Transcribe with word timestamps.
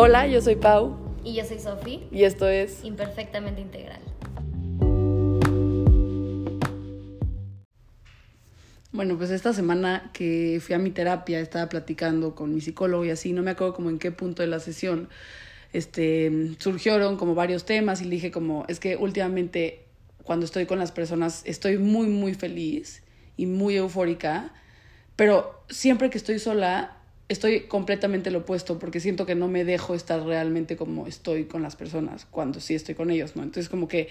Hola, 0.00 0.28
yo 0.28 0.40
soy 0.40 0.54
Pau. 0.54 0.96
Y 1.24 1.34
yo 1.34 1.44
soy 1.44 1.58
Sofi. 1.58 2.04
Y 2.12 2.22
esto 2.22 2.48
es 2.48 2.84
Imperfectamente 2.84 3.60
Integral. 3.60 3.98
Bueno, 8.92 9.18
pues 9.18 9.30
esta 9.30 9.52
semana 9.52 10.12
que 10.12 10.60
fui 10.64 10.76
a 10.76 10.78
mi 10.78 10.92
terapia, 10.92 11.40
estaba 11.40 11.68
platicando 11.68 12.36
con 12.36 12.54
mi 12.54 12.60
psicólogo 12.60 13.04
y 13.04 13.10
así, 13.10 13.32
no 13.32 13.42
me 13.42 13.50
acuerdo 13.50 13.74
como 13.74 13.90
en 13.90 13.98
qué 13.98 14.12
punto 14.12 14.42
de 14.42 14.46
la 14.46 14.60
sesión, 14.60 15.08
este, 15.72 16.54
surgieron 16.60 17.16
como 17.16 17.34
varios 17.34 17.64
temas 17.64 18.00
y 18.00 18.04
le 18.04 18.10
dije 18.10 18.30
como, 18.30 18.66
es 18.68 18.78
que 18.78 18.94
últimamente 18.94 19.84
cuando 20.22 20.46
estoy 20.46 20.66
con 20.66 20.78
las 20.78 20.92
personas 20.92 21.42
estoy 21.44 21.76
muy, 21.76 22.06
muy 22.06 22.34
feliz 22.34 23.02
y 23.36 23.46
muy 23.46 23.74
eufórica, 23.74 24.54
pero 25.16 25.64
siempre 25.68 26.08
que 26.08 26.18
estoy 26.18 26.38
sola 26.38 26.97
estoy 27.28 27.60
completamente 27.62 28.30
lo 28.30 28.40
opuesto 28.40 28.78
porque 28.78 29.00
siento 29.00 29.26
que 29.26 29.34
no 29.34 29.48
me 29.48 29.64
dejo 29.64 29.94
estar 29.94 30.22
realmente 30.22 30.76
como 30.76 31.06
estoy 31.06 31.44
con 31.44 31.62
las 31.62 31.76
personas 31.76 32.26
cuando 32.30 32.60
sí 32.60 32.74
estoy 32.74 32.94
con 32.94 33.10
ellos, 33.10 33.36
¿no? 33.36 33.42
Entonces 33.42 33.68
como 33.68 33.88
que 33.88 34.08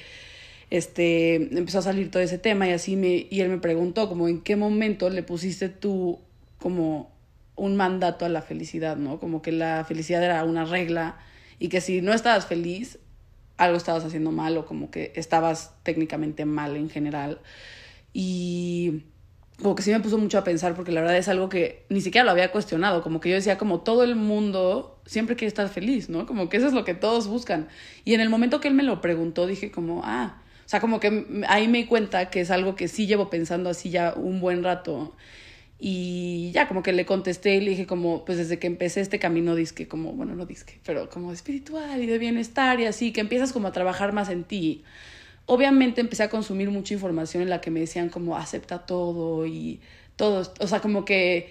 este 0.69 1.35
empezó 1.35 1.79
a 1.79 1.81
salir 1.81 2.11
todo 2.11 2.21
ese 2.21 2.37
tema 2.37 2.67
y 2.67 2.71
así 2.71 2.95
me 2.95 3.27
y 3.29 3.39
él 3.41 3.49
me 3.49 3.57
preguntó 3.57 4.09
como 4.09 4.27
en 4.27 4.41
qué 4.41 4.55
momento 4.55 5.09
le 5.09 5.23
pusiste 5.23 5.69
tú 5.69 6.19
como 6.59 7.11
un 7.55 7.75
mandato 7.75 8.25
a 8.25 8.29
la 8.29 8.41
felicidad, 8.41 8.97
¿no? 8.97 9.19
Como 9.19 9.41
que 9.41 9.51
la 9.51 9.83
felicidad 9.85 10.23
era 10.23 10.43
una 10.43 10.65
regla 10.65 11.17
y 11.59 11.69
que 11.69 11.81
si 11.81 12.01
no 12.01 12.13
estabas 12.13 12.45
feliz 12.45 12.99
algo 13.57 13.77
estabas 13.77 14.05
haciendo 14.05 14.31
mal 14.31 14.55
o 14.57 14.65
como 14.65 14.91
que 14.91 15.11
estabas 15.15 15.73
técnicamente 15.83 16.45
mal 16.45 16.75
en 16.75 16.89
general. 16.89 17.41
Y 18.13 19.03
como 19.61 19.75
que 19.75 19.81
sí 19.81 19.91
me 19.91 19.99
puso 19.99 20.17
mucho 20.17 20.37
a 20.37 20.43
pensar 20.43 20.75
porque 20.75 20.91
la 20.91 21.01
verdad 21.01 21.17
es 21.17 21.27
algo 21.27 21.49
que 21.49 21.85
ni 21.89 22.01
siquiera 22.01 22.23
lo 22.25 22.31
había 22.31 22.51
cuestionado, 22.51 23.01
como 23.01 23.19
que 23.19 23.29
yo 23.29 23.35
decía 23.35 23.57
como 23.57 23.81
todo 23.81 24.03
el 24.03 24.15
mundo 24.15 25.01
siempre 25.05 25.35
quiere 25.35 25.47
estar 25.47 25.67
feliz, 25.69 26.09
¿no? 26.09 26.25
Como 26.27 26.47
que 26.49 26.57
eso 26.57 26.67
es 26.67 26.73
lo 26.73 26.85
que 26.85 26.93
todos 26.93 27.27
buscan. 27.27 27.67
Y 28.05 28.13
en 28.13 28.21
el 28.21 28.29
momento 28.29 28.59
que 28.59 28.67
él 28.67 28.75
me 28.75 28.83
lo 28.83 29.01
preguntó 29.01 29.47
dije 29.47 29.71
como, 29.71 30.01
ah, 30.03 30.41
o 30.65 30.69
sea, 30.69 30.79
como 30.79 30.99
que 30.99 31.25
ahí 31.47 31.67
me 31.67 31.79
di 31.79 31.85
cuenta 31.85 32.29
que 32.29 32.41
es 32.41 32.51
algo 32.51 32.75
que 32.75 32.87
sí 32.87 33.07
llevo 33.07 33.29
pensando 33.29 33.69
así 33.69 33.89
ya 33.89 34.13
un 34.15 34.39
buen 34.41 34.63
rato. 34.63 35.15
Y 35.79 36.51
ya 36.53 36.67
como 36.67 36.83
que 36.83 36.91
le 36.91 37.05
contesté 37.05 37.55
y 37.55 37.61
le 37.61 37.71
dije 37.71 37.87
como, 37.87 38.25
pues 38.25 38.37
desde 38.37 38.59
que 38.59 38.67
empecé 38.67 39.01
este 39.01 39.19
camino 39.19 39.55
disque, 39.55 39.87
como, 39.87 40.13
bueno, 40.13 40.35
no 40.35 40.45
disque, 40.45 40.79
pero 40.85 41.09
como 41.09 41.31
espiritual 41.31 42.03
y 42.03 42.07
de 42.07 42.17
bienestar 42.17 42.79
y 42.79 42.85
así, 42.85 43.13
que 43.13 43.21
empiezas 43.21 43.53
como 43.53 43.67
a 43.69 43.71
trabajar 43.71 44.11
más 44.11 44.29
en 44.29 44.43
ti 44.43 44.83
obviamente 45.47 46.01
empecé 46.01 46.23
a 46.23 46.29
consumir 46.29 46.69
mucha 46.69 46.93
información 46.93 47.41
en 47.41 47.49
la 47.49 47.59
que 47.59 47.71
me 47.71 47.79
decían 47.79 48.09
como 48.09 48.37
acepta 48.37 48.85
todo 48.85 49.47
y 49.47 49.79
todo, 50.15 50.51
o 50.59 50.67
sea, 50.67 50.79
como 50.81 51.05
que 51.05 51.49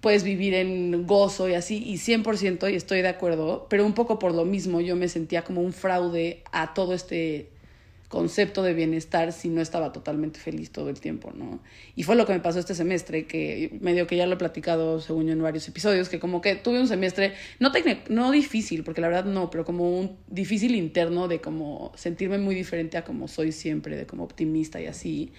puedes 0.00 0.22
vivir 0.22 0.54
en 0.54 1.06
gozo 1.06 1.48
y 1.48 1.54
así, 1.54 1.82
y 1.84 1.94
100% 1.96 2.70
y 2.70 2.76
estoy 2.76 3.02
de 3.02 3.08
acuerdo, 3.08 3.66
pero 3.70 3.86
un 3.86 3.94
poco 3.94 4.18
por 4.18 4.34
lo 4.34 4.44
mismo 4.44 4.80
yo 4.80 4.96
me 4.96 5.08
sentía 5.08 5.42
como 5.42 5.62
un 5.62 5.72
fraude 5.72 6.42
a 6.52 6.74
todo 6.74 6.94
este 6.94 7.48
concepto 8.08 8.62
de 8.62 8.72
bienestar 8.72 9.32
si 9.32 9.50
no 9.50 9.60
estaba 9.60 9.92
totalmente 9.92 10.40
feliz 10.40 10.70
todo 10.70 10.88
el 10.88 10.98
tiempo, 10.98 11.30
¿no? 11.34 11.60
Y 11.94 12.04
fue 12.04 12.16
lo 12.16 12.24
que 12.24 12.32
me 12.32 12.40
pasó 12.40 12.58
este 12.58 12.74
semestre, 12.74 13.26
que 13.26 13.76
medio 13.80 14.06
que 14.06 14.16
ya 14.16 14.26
lo 14.26 14.34
he 14.34 14.38
platicado 14.38 15.00
según 15.00 15.26
yo 15.26 15.32
en 15.32 15.42
varios 15.42 15.68
episodios, 15.68 16.08
que 16.08 16.18
como 16.18 16.40
que 16.40 16.56
tuve 16.56 16.80
un 16.80 16.88
semestre, 16.88 17.34
no, 17.60 17.70
no 18.08 18.30
difícil, 18.30 18.82
porque 18.82 19.02
la 19.02 19.08
verdad 19.08 19.26
no, 19.26 19.50
pero 19.50 19.66
como 19.66 19.98
un 19.98 20.16
difícil 20.26 20.74
interno 20.74 21.28
de 21.28 21.40
como 21.40 21.92
sentirme 21.96 22.38
muy 22.38 22.54
diferente 22.54 22.96
a 22.96 23.04
como 23.04 23.28
soy 23.28 23.52
siempre, 23.52 23.96
de 23.96 24.06
como 24.06 24.24
optimista 24.24 24.80
y 24.80 24.86
así. 24.86 25.32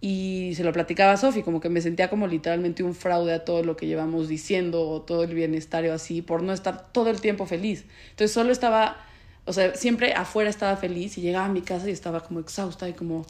Y 0.00 0.52
se 0.56 0.64
lo 0.64 0.72
platicaba 0.72 1.12
a 1.12 1.16
Sofi, 1.16 1.42
como 1.42 1.60
que 1.60 1.68
me 1.68 1.80
sentía 1.80 2.10
como 2.10 2.26
literalmente 2.26 2.82
un 2.82 2.94
fraude 2.94 3.32
a 3.32 3.44
todo 3.44 3.62
lo 3.62 3.76
que 3.76 3.86
llevamos 3.86 4.28
diciendo, 4.28 4.88
o 4.88 5.00
todo 5.02 5.22
el 5.22 5.32
bienestar 5.32 5.86
o 5.86 5.92
así, 5.92 6.22
por 6.22 6.42
no 6.42 6.52
estar 6.52 6.92
todo 6.92 7.08
el 7.08 7.20
tiempo 7.20 7.46
feliz. 7.46 7.84
Entonces 8.10 8.32
solo 8.32 8.52
estaba 8.52 9.06
o 9.46 9.52
sea, 9.52 9.74
siempre 9.74 10.14
afuera 10.14 10.48
estaba 10.48 10.76
feliz 10.76 11.18
y 11.18 11.20
llegaba 11.20 11.46
a 11.46 11.50
mi 11.50 11.62
casa 11.62 11.88
y 11.88 11.92
estaba 11.92 12.20
como 12.20 12.40
exhausta 12.40 12.88
y 12.88 12.94
como, 12.94 13.26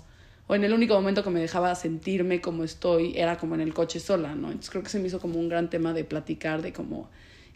o 0.47 0.55
en 0.55 0.65
el 0.65 0.73
único 0.73 0.95
momento 0.95 1.25
que 1.25 1.31
me 1.31 1.41
dejaba 1.41 1.75
sentirme 1.75 2.41
como 2.41 2.65
estoy 2.65 3.19
era 3.19 3.37
como 3.37 3.55
en 3.55 3.61
el 3.61 3.75
coche 3.75 3.99
sola, 3.99 4.35
¿no? 4.35 4.49
Entonces 4.49 4.71
creo 4.71 4.83
que 4.83 4.91
se 4.91 5.01
me 5.01 5.09
hizo 5.09 5.21
como 5.21 5.39
un 5.39 5.49
gran 5.49 5.71
tema 5.71 5.93
de 5.93 6.05
platicar 6.05 6.63
de 6.63 6.73
como 6.73 7.11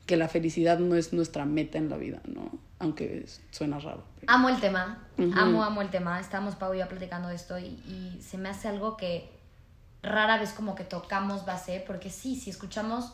que 0.07 0.17
la 0.17 0.29
felicidad 0.29 0.79
no 0.79 0.97
es 0.97 1.13
nuestra 1.13 1.45
meta 1.45 1.79
en 1.79 1.91
la 1.91 1.99
vida, 1.99 2.21
¿no? 2.27 2.51
Aunque 2.79 3.27
suena 3.51 3.79
raro. 3.79 4.03
Amo 4.27 4.49
el 4.49 4.59
tema, 4.59 5.07
amo, 5.37 5.63
amo 5.63 5.83
el 5.83 5.91
tema. 5.91 6.19
Estamos 6.19 6.55
Pau 6.57 6.75
y 6.75 6.79
yo 6.79 6.89
platicando 6.89 7.29
de 7.29 7.35
esto 7.35 7.59
y, 7.59 7.65
y 7.65 8.19
se 8.23 8.39
me 8.39 8.49
hace 8.49 8.69
algo 8.69 8.97
que 8.97 9.29
rara 10.03 10.39
vez 10.39 10.53
como 10.53 10.75
que 10.75 10.85
tocamos 10.85 11.45
base, 11.45 11.83
porque 11.87 12.11
sí, 12.11 12.37
si 12.37 12.51
escuchamos, 12.51 13.13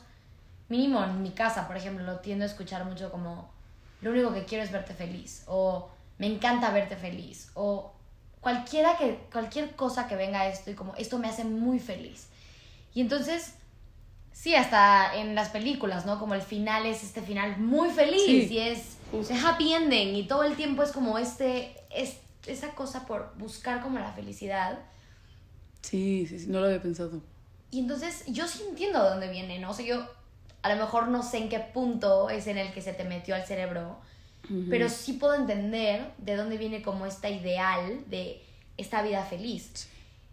mínimo 0.68 1.02
en 1.02 1.22
mi 1.22 1.30
casa, 1.30 1.66
por 1.66 1.76
ejemplo, 1.76 2.04
lo 2.04 2.18
tiendo 2.20 2.44
a 2.44 2.46
escuchar 2.46 2.84
mucho 2.84 3.10
como 3.10 3.50
lo 4.04 4.10
único 4.10 4.32
que 4.32 4.44
quiero 4.44 4.62
es 4.62 4.70
verte 4.70 4.94
feliz 4.94 5.42
o 5.46 5.90
me 6.18 6.26
encanta 6.26 6.70
verte 6.70 6.96
feliz 6.96 7.50
o 7.54 7.92
cualquiera 8.40 8.96
que 8.96 9.18
cualquier 9.32 9.74
cosa 9.74 10.06
que 10.06 10.16
venga 10.16 10.42
a 10.42 10.48
esto 10.48 10.70
y 10.70 10.74
como 10.74 10.94
esto 10.96 11.18
me 11.18 11.28
hace 11.28 11.44
muy 11.44 11.78
feliz. 11.78 12.28
Y 12.92 13.00
entonces 13.00 13.54
sí, 14.32 14.54
hasta 14.54 15.16
en 15.16 15.34
las 15.34 15.48
películas, 15.48 16.04
¿no? 16.04 16.18
Como 16.18 16.34
el 16.34 16.42
final 16.42 16.84
es 16.86 17.02
este 17.02 17.22
final 17.22 17.58
muy 17.58 17.90
feliz 17.90 18.50
y 18.50 18.58
es 18.58 18.98
happy 19.44 19.72
ending 19.72 20.14
y 20.16 20.26
todo 20.26 20.44
el 20.44 20.56
tiempo 20.56 20.82
es 20.82 20.92
como 20.92 21.18
este 21.18 21.74
es 21.90 22.18
esa 22.46 22.74
cosa 22.74 23.06
por 23.06 23.32
buscar 23.38 23.80
como 23.80 23.98
la 23.98 24.12
felicidad. 24.12 24.78
Sí, 25.80 26.26
sí, 26.26 26.38
sí, 26.38 26.46
no 26.48 26.60
lo 26.60 26.66
había 26.66 26.82
pensado. 26.82 27.22
Y 27.70 27.80
entonces 27.80 28.24
yo 28.26 28.46
sí 28.46 28.62
entiendo 28.68 29.02
de 29.02 29.10
dónde 29.10 29.30
viene, 29.30 29.58
¿no? 29.58 29.70
O 29.70 29.74
sea, 29.74 29.86
yo 29.86 30.06
a 30.64 30.74
lo 30.74 30.76
mejor 30.76 31.08
no 31.08 31.22
sé 31.22 31.36
en 31.36 31.50
qué 31.50 31.60
punto 31.60 32.30
es 32.30 32.46
en 32.46 32.56
el 32.56 32.72
que 32.72 32.80
se 32.80 32.94
te 32.94 33.04
metió 33.04 33.34
al 33.34 33.44
cerebro, 33.44 33.98
pero 34.70 34.88
sí 34.88 35.12
puedo 35.12 35.34
entender 35.34 36.10
de 36.16 36.36
dónde 36.36 36.56
viene 36.56 36.80
como 36.80 37.04
esta 37.04 37.28
ideal 37.28 38.02
de 38.08 38.42
esta 38.78 39.02
vida 39.02 39.22
feliz. 39.24 39.90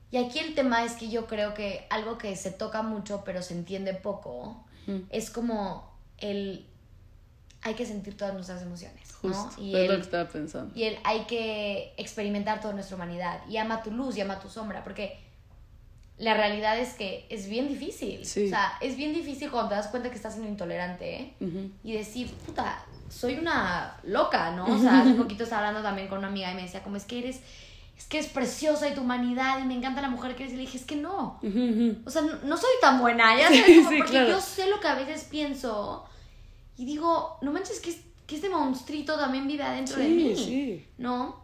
Y 0.09 0.17
aquí 0.17 0.39
el 0.39 0.55
tema 0.55 0.85
es 0.85 0.93
que 0.93 1.09
yo 1.09 1.27
creo 1.27 1.53
que 1.53 1.85
algo 1.89 2.17
que 2.17 2.37
se 2.37 2.51
toca 2.51 2.81
mucho 2.81 3.23
pero 3.25 3.41
se 3.41 3.53
entiende 3.55 3.93
poco 3.93 4.63
es 5.09 5.29
como 5.29 5.91
el 6.17 6.65
hay 7.61 7.73
que 7.73 7.85
sentir 7.85 8.15
todas 8.15 8.33
nuestras 8.33 8.61
emociones, 8.61 9.13
¿no? 9.21 9.51
Y 9.57 9.75
es 9.75 9.89
lo 9.89 9.95
que 9.95 10.01
estaba 10.01 10.29
pensando. 10.29 10.73
Y 10.73 10.83
el 10.83 10.97
hay 11.03 11.25
que 11.25 11.93
experimentar 11.97 12.61
toda 12.61 12.73
nuestra 12.73 12.95
humanidad 12.95 13.41
y 13.49 13.57
ama 13.57 13.83
tu 13.83 13.91
luz 13.91 14.15
y 14.15 14.21
ama 14.21 14.39
tu 14.39 14.49
sombra, 14.49 14.81
porque 14.81 15.19
la 16.21 16.35
realidad 16.35 16.77
es 16.77 16.93
que 16.93 17.25
es 17.29 17.49
bien 17.49 17.67
difícil. 17.67 18.21
O 18.21 18.25
sea, 18.25 18.77
es 18.79 18.95
bien 18.95 19.11
difícil 19.11 19.49
cuando 19.49 19.69
te 19.69 19.75
das 19.75 19.87
cuenta 19.87 20.09
que 20.11 20.15
estás 20.15 20.33
siendo 20.33 20.49
intolerante 20.49 21.15
¿eh? 21.39 21.71
y 21.83 21.93
decir, 21.93 22.29
puta, 22.45 22.85
soy 23.09 23.39
una 23.39 23.97
loca, 24.03 24.51
¿no? 24.51 24.65
O 24.65 24.79
sea, 24.79 25.01
hace 25.01 25.13
poquito 25.17 25.43
estaba 25.43 25.67
hablando 25.67 25.87
también 25.87 26.07
con 26.07 26.19
una 26.19 26.27
amiga 26.27 26.51
y 26.51 26.55
me 26.55 26.61
decía, 26.61 26.83
como 26.83 26.95
es 26.95 27.05
que 27.05 27.17
eres, 27.17 27.39
es 27.97 28.05
que 28.05 28.19
es 28.19 28.27
preciosa 28.27 28.87
y 28.87 28.93
tu 28.93 29.01
humanidad 29.01 29.63
y 29.63 29.65
me 29.65 29.73
encanta 29.73 29.99
la 29.99 30.09
mujer 30.09 30.35
que 30.35 30.43
eres. 30.43 30.53
Y 30.53 30.57
le 30.57 30.61
dije, 30.61 30.77
es 30.77 30.85
que 30.85 30.95
no. 30.95 31.39
O 32.05 32.09
sea, 32.11 32.21
no, 32.21 32.55
soy 32.55 32.69
tan 32.81 32.99
buena, 32.99 33.35
ya 33.35 33.47
sabes, 33.47 33.85
como 33.87 33.97
porque 33.97 34.27
yo 34.27 34.39
sé 34.39 34.69
lo 34.69 34.79
que 34.79 34.87
a 34.87 34.95
veces 34.95 35.23
pienso 35.23 36.05
y 36.77 36.85
digo, 36.85 37.39
no 37.41 37.51
manches, 37.51 37.79
que, 37.79 37.99
que 38.27 38.35
este 38.35 38.49
monstruito 38.49 39.17
también 39.17 39.47
vive 39.47 39.63
adentro 39.63 39.97
de 39.97 40.07
mí, 40.07 40.85
¿no? 40.99 41.40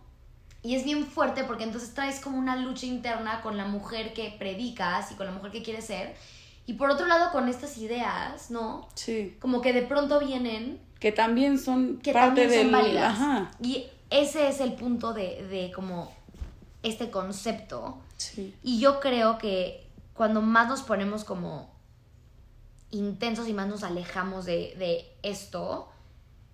Y 0.67 0.75
es 0.75 0.83
bien 0.83 1.05
fuerte 1.05 1.45
porque 1.45 1.63
entonces 1.63 1.93
traes 1.93 2.19
como 2.19 2.37
una 2.37 2.57
lucha 2.57 2.85
interna 2.85 3.41
con 3.41 3.55
la 3.55 3.63
mujer 3.63 4.13
que 4.13 4.35
predicas 4.37 5.13
y 5.13 5.15
con 5.15 5.25
la 5.25 5.31
mujer 5.31 5.49
que 5.49 5.63
quieres 5.63 5.85
ser. 5.85 6.13
Y 6.65 6.73
por 6.73 6.89
otro 6.89 7.05
lado, 7.05 7.31
con 7.31 7.47
estas 7.47 7.77
ideas, 7.77 8.51
¿no? 8.51 8.89
Sí. 8.93 9.37
Como 9.39 9.61
que 9.61 9.71
de 9.71 9.83
pronto 9.83 10.19
vienen. 10.19 10.81
Que 10.99 11.13
también 11.13 11.57
son 11.57 11.99
que 11.99 12.11
parte 12.11 12.41
también 12.41 12.63
son 12.63 12.71
válidas. 12.73 13.13
Ajá. 13.13 13.51
Y 13.61 13.85
ese 14.09 14.49
es 14.49 14.59
el 14.59 14.73
punto 14.73 15.13
de, 15.13 15.47
de 15.47 15.71
como 15.71 16.11
este 16.83 17.11
concepto. 17.11 17.99
Sí. 18.17 18.53
Y 18.61 18.81
yo 18.81 18.99
creo 18.99 19.37
que 19.37 19.87
cuando 20.13 20.41
más 20.41 20.67
nos 20.67 20.81
ponemos 20.81 21.23
como 21.23 21.73
intensos 22.91 23.47
y 23.47 23.53
más 23.53 23.69
nos 23.69 23.83
alejamos 23.83 24.43
de, 24.43 24.75
de 24.77 25.05
esto, 25.23 25.87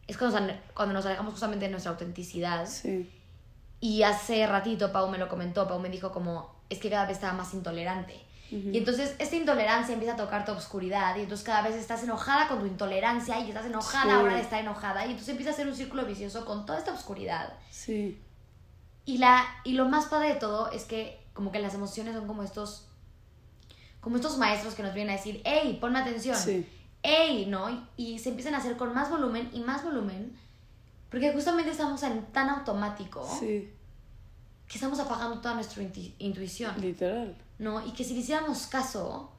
es 0.05 0.19
cuando, 0.19 0.53
cuando 0.75 0.93
nos 0.93 1.03
alejamos 1.07 1.31
justamente 1.31 1.65
de 1.65 1.71
nuestra 1.71 1.93
autenticidad. 1.93 2.67
Sí 2.67 3.09
y 3.83 4.01
hace 4.03 4.47
ratito 4.47 4.93
Pau 4.93 5.09
me 5.09 5.17
lo 5.17 5.27
comentó, 5.27 5.67
Pau 5.67 5.77
me 5.77 5.89
dijo 5.89 6.09
como, 6.13 6.55
es 6.69 6.79
que 6.79 6.89
cada 6.89 7.05
vez 7.05 7.17
estaba 7.17 7.33
más 7.33 7.53
intolerante. 7.53 8.17
Y 8.49 8.77
entonces 8.77 9.13
esta 9.19 9.35
intolerancia 9.35 9.93
empieza 9.93 10.13
a 10.13 10.17
tocar 10.17 10.45
tu 10.45 10.53
oscuridad 10.53 11.17
y 11.17 11.21
entonces 11.21 11.45
cada 11.45 11.63
vez 11.63 11.75
estás 11.75 12.01
enojada 12.03 12.47
con 12.47 12.59
tu 12.59 12.65
intolerancia 12.65 13.39
y 13.39 13.49
estás 13.49 13.65
enojada 13.65 14.19
ahora 14.19 14.35
de 14.35 14.41
estar 14.41 14.61
enojada 14.61 15.05
y 15.05 15.09
entonces 15.09 15.29
empieza 15.29 15.51
a 15.51 15.55
ser 15.55 15.67
un 15.67 15.75
círculo 15.75 16.05
vicioso 16.05 16.45
con 16.45 16.65
toda 16.65 16.79
esta 16.79 16.93
oscuridad. 16.93 17.57
Sí. 17.71 18.21
Y, 19.03 19.17
la, 19.17 19.43
y 19.65 19.73
lo 19.73 19.89
más 19.89 20.05
padre 20.05 20.35
de 20.35 20.39
todo 20.39 20.71
es 20.71 20.85
que 20.85 21.19
como 21.33 21.51
que 21.51 21.59
las 21.59 21.73
emociones 21.73 22.15
son 22.15 22.25
como 22.25 22.43
estos, 22.43 22.87
como 23.99 24.15
estos 24.15 24.37
maestros 24.37 24.75
que 24.75 24.83
nos 24.83 24.93
vienen 24.93 25.15
a 25.15 25.17
decir, 25.17 25.41
hey, 25.43 25.77
ponme 25.81 25.99
atención. 25.99 26.37
Sí. 26.37 26.65
Hey, 27.01 27.47
¿no? 27.49 27.89
Y, 27.97 28.19
se 28.19 28.29
empiezan 28.29 28.55
a 28.55 28.59
hacer 28.59 28.77
con 28.77 28.93
más 28.93 29.09
volumen 29.09 29.49
y 29.51 29.59
más 29.59 29.83
volumen 29.83 30.37
porque 31.13 31.31
justamente 31.31 31.69
estamos 31.69 32.01
en 32.01 32.23
tan 32.31 32.49
automático 32.49 33.23
sí. 33.39 33.69
que 34.67 34.73
estamos 34.73 34.99
apagando 34.99 35.39
toda 35.41 35.53
nuestra 35.53 35.83
intuición. 36.17 36.73
Literal. 36.81 37.35
¿No? 37.59 37.85
Y 37.85 37.91
que 37.91 38.03
si 38.03 38.15
le 38.15 38.21
hiciéramos 38.21 38.65
caso 38.65 39.29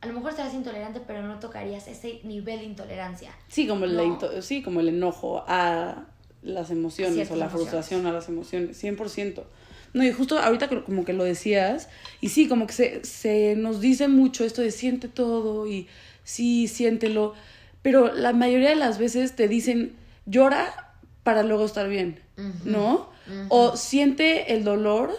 a 0.00 0.06
lo 0.08 0.12
mejor 0.12 0.32
serás 0.32 0.52
intolerante, 0.54 1.00
pero 1.06 1.22
no 1.22 1.38
tocarías 1.38 1.86
ese 1.86 2.18
nivel 2.24 2.58
de 2.58 2.64
intolerancia. 2.64 3.30
Sí, 3.46 3.68
como, 3.68 3.84
el, 3.84 4.42
sí, 4.42 4.60
como 4.60 4.80
el 4.80 4.88
enojo 4.88 5.44
a 5.46 6.04
las 6.42 6.72
emociones 6.72 7.30
o 7.30 7.36
la 7.36 7.48
frustración 7.48 8.04
a 8.06 8.12
las 8.12 8.28
emociones, 8.28 8.82
100%. 8.82 9.44
No, 9.92 10.02
y 10.02 10.10
justo 10.10 10.40
ahorita 10.40 10.68
como 10.82 11.04
que 11.04 11.12
lo 11.12 11.22
decías, 11.22 11.88
y 12.20 12.30
sí, 12.30 12.48
como 12.48 12.66
que 12.66 12.72
se, 12.72 13.04
se 13.04 13.54
nos 13.54 13.80
dice 13.80 14.08
mucho 14.08 14.44
esto 14.44 14.62
de 14.62 14.72
siente 14.72 15.06
todo 15.06 15.68
y 15.68 15.86
sí, 16.24 16.66
siéntelo, 16.66 17.34
pero 17.82 18.12
la 18.12 18.32
mayoría 18.32 18.70
de 18.70 18.76
las 18.76 18.98
veces 18.98 19.36
te 19.36 19.46
dicen 19.46 19.94
llora 20.26 20.84
para 21.24 21.42
luego 21.42 21.64
estar 21.64 21.88
bien, 21.88 22.20
¿no? 22.64 23.10
O 23.48 23.76
siente 23.76 24.54
el 24.54 24.62
dolor 24.62 25.10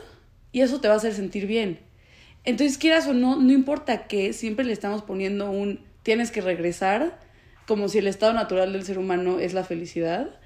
y 0.52 0.62
eso 0.62 0.80
te 0.80 0.88
va 0.88 0.94
a 0.94 0.98
hacer 0.98 1.14
sentir 1.14 1.48
bien. 1.48 1.80
Entonces, 2.46 2.78
quieras 2.78 3.08
o 3.08 3.14
no, 3.14 3.36
no 3.36 3.52
importa 3.52 4.08
qué, 4.08 4.32
siempre 4.32 4.64
le 4.64 4.72
estamos 4.72 5.02
poniendo 5.02 5.50
un 5.50 5.84
tienes 6.04 6.30
que 6.30 6.40
regresar, 6.40 7.20
como 7.66 7.90
si 7.90 7.98
el 7.98 8.06
estado 8.06 8.32
natural 8.32 8.72
del 8.72 8.86
ser 8.86 9.00
humano 9.00 9.40
es 9.40 9.56
la 9.56 9.64
felicidad. 9.64 10.40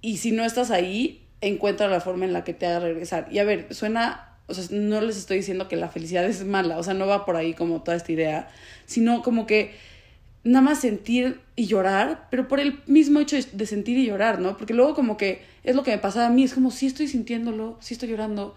Y 0.00 0.16
si 0.16 0.32
no 0.32 0.44
estás 0.44 0.70
ahí, 0.70 1.28
encuentra 1.42 1.88
la 1.88 2.00
forma 2.00 2.24
en 2.24 2.32
la 2.32 2.42
que 2.42 2.54
te 2.54 2.66
haga 2.66 2.80
regresar. 2.80 3.28
Y 3.30 3.38
a 3.38 3.44
ver, 3.44 3.74
suena, 3.74 4.38
o 4.46 4.54
sea, 4.54 4.64
no 4.70 5.02
les 5.02 5.18
estoy 5.18 5.36
diciendo 5.36 5.68
que 5.68 5.76
la 5.76 5.90
felicidad 5.90 6.24
es 6.24 6.44
mala, 6.46 6.78
o 6.78 6.82
sea, 6.82 6.94
no 6.94 7.06
va 7.06 7.26
por 7.26 7.36
ahí 7.36 7.52
como 7.52 7.82
toda 7.82 7.98
esta 7.98 8.12
idea, 8.12 8.48
sino 8.86 9.22
como 9.22 9.46
que 9.46 9.74
nada 10.46 10.62
más 10.62 10.80
sentir 10.80 11.40
y 11.56 11.66
llorar, 11.66 12.28
pero 12.30 12.46
por 12.48 12.60
el 12.60 12.80
mismo 12.86 13.18
hecho 13.20 13.36
de 13.36 13.66
sentir 13.66 13.98
y 13.98 14.06
llorar, 14.06 14.40
¿no? 14.40 14.56
Porque 14.56 14.74
luego 14.74 14.94
como 14.94 15.16
que 15.16 15.42
es 15.64 15.74
lo 15.74 15.82
que 15.82 15.90
me 15.90 15.98
pasa 15.98 16.26
a 16.26 16.30
mí, 16.30 16.44
es 16.44 16.54
como 16.54 16.70
si 16.70 16.86
estoy 16.86 17.08
sintiéndolo, 17.08 17.76
si 17.80 17.94
estoy 17.94 18.10
llorando, 18.10 18.54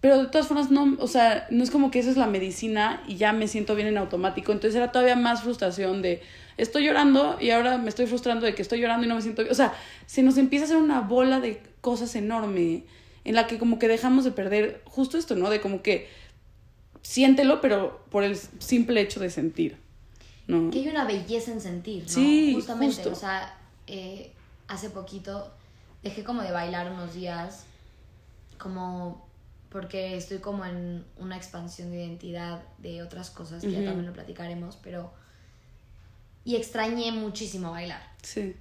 pero 0.00 0.22
de 0.22 0.28
todas 0.28 0.46
formas, 0.46 0.70
no, 0.70 0.96
o 0.98 1.06
sea, 1.06 1.46
no 1.50 1.62
es 1.62 1.70
como 1.70 1.90
que 1.90 1.98
esa 1.98 2.10
es 2.10 2.16
la 2.16 2.26
medicina 2.26 3.02
y 3.06 3.16
ya 3.16 3.34
me 3.34 3.48
siento 3.48 3.74
bien 3.74 3.86
en 3.86 3.98
automático. 3.98 4.50
Entonces 4.50 4.74
era 4.74 4.92
todavía 4.92 5.14
más 5.14 5.42
frustración 5.42 6.00
de 6.00 6.22
estoy 6.56 6.86
llorando 6.86 7.36
y 7.38 7.50
ahora 7.50 7.76
me 7.76 7.90
estoy 7.90 8.06
frustrando 8.06 8.46
de 8.46 8.54
que 8.54 8.62
estoy 8.62 8.80
llorando 8.80 9.04
y 9.04 9.08
no 9.10 9.16
me 9.16 9.20
siento 9.22 9.42
bien. 9.42 9.52
O 9.52 9.54
sea, 9.54 9.74
se 10.06 10.22
nos 10.22 10.38
empieza 10.38 10.64
a 10.64 10.66
hacer 10.68 10.78
una 10.78 11.02
bola 11.02 11.40
de 11.40 11.60
cosas 11.82 12.16
enorme 12.16 12.84
en 13.24 13.34
la 13.34 13.46
que 13.46 13.58
como 13.58 13.78
que 13.78 13.88
dejamos 13.88 14.24
de 14.24 14.30
perder 14.30 14.80
justo 14.86 15.18
esto, 15.18 15.36
¿no? 15.36 15.50
De 15.50 15.60
como 15.60 15.82
que 15.82 16.08
siéntelo, 17.02 17.60
pero 17.60 18.06
por 18.08 18.24
el 18.24 18.36
simple 18.36 19.02
hecho 19.02 19.20
de 19.20 19.28
sentir, 19.28 19.76
¿no? 20.50 20.70
Que 20.70 20.80
hay 20.80 20.88
una 20.88 21.04
belleza 21.04 21.52
en 21.52 21.60
sentir, 21.60 22.02
¿no? 22.02 22.08
Sí, 22.08 22.54
Justamente, 22.54 23.08
o 23.08 23.14
sea, 23.14 23.56
eh, 23.86 24.32
hace 24.68 24.90
poquito 24.90 25.52
dejé 26.02 26.24
como 26.24 26.42
de 26.42 26.52
bailar 26.52 26.90
unos 26.92 27.14
días, 27.14 27.64
como 28.58 29.28
porque 29.70 30.16
estoy 30.16 30.38
como 30.38 30.64
en 30.64 31.04
una 31.16 31.36
expansión 31.36 31.90
de 31.92 32.04
identidad 32.04 32.62
de 32.78 33.02
otras 33.02 33.30
cosas 33.30 33.62
que 33.62 33.70
ya 33.70 33.84
también 33.84 34.06
lo 34.06 34.12
platicaremos, 34.12 34.76
pero... 34.82 35.12
Y 36.44 36.56
extrañé 36.56 37.12
muchísimo 37.12 37.70
bailar. 37.70 38.02
Sí. 38.22 38.56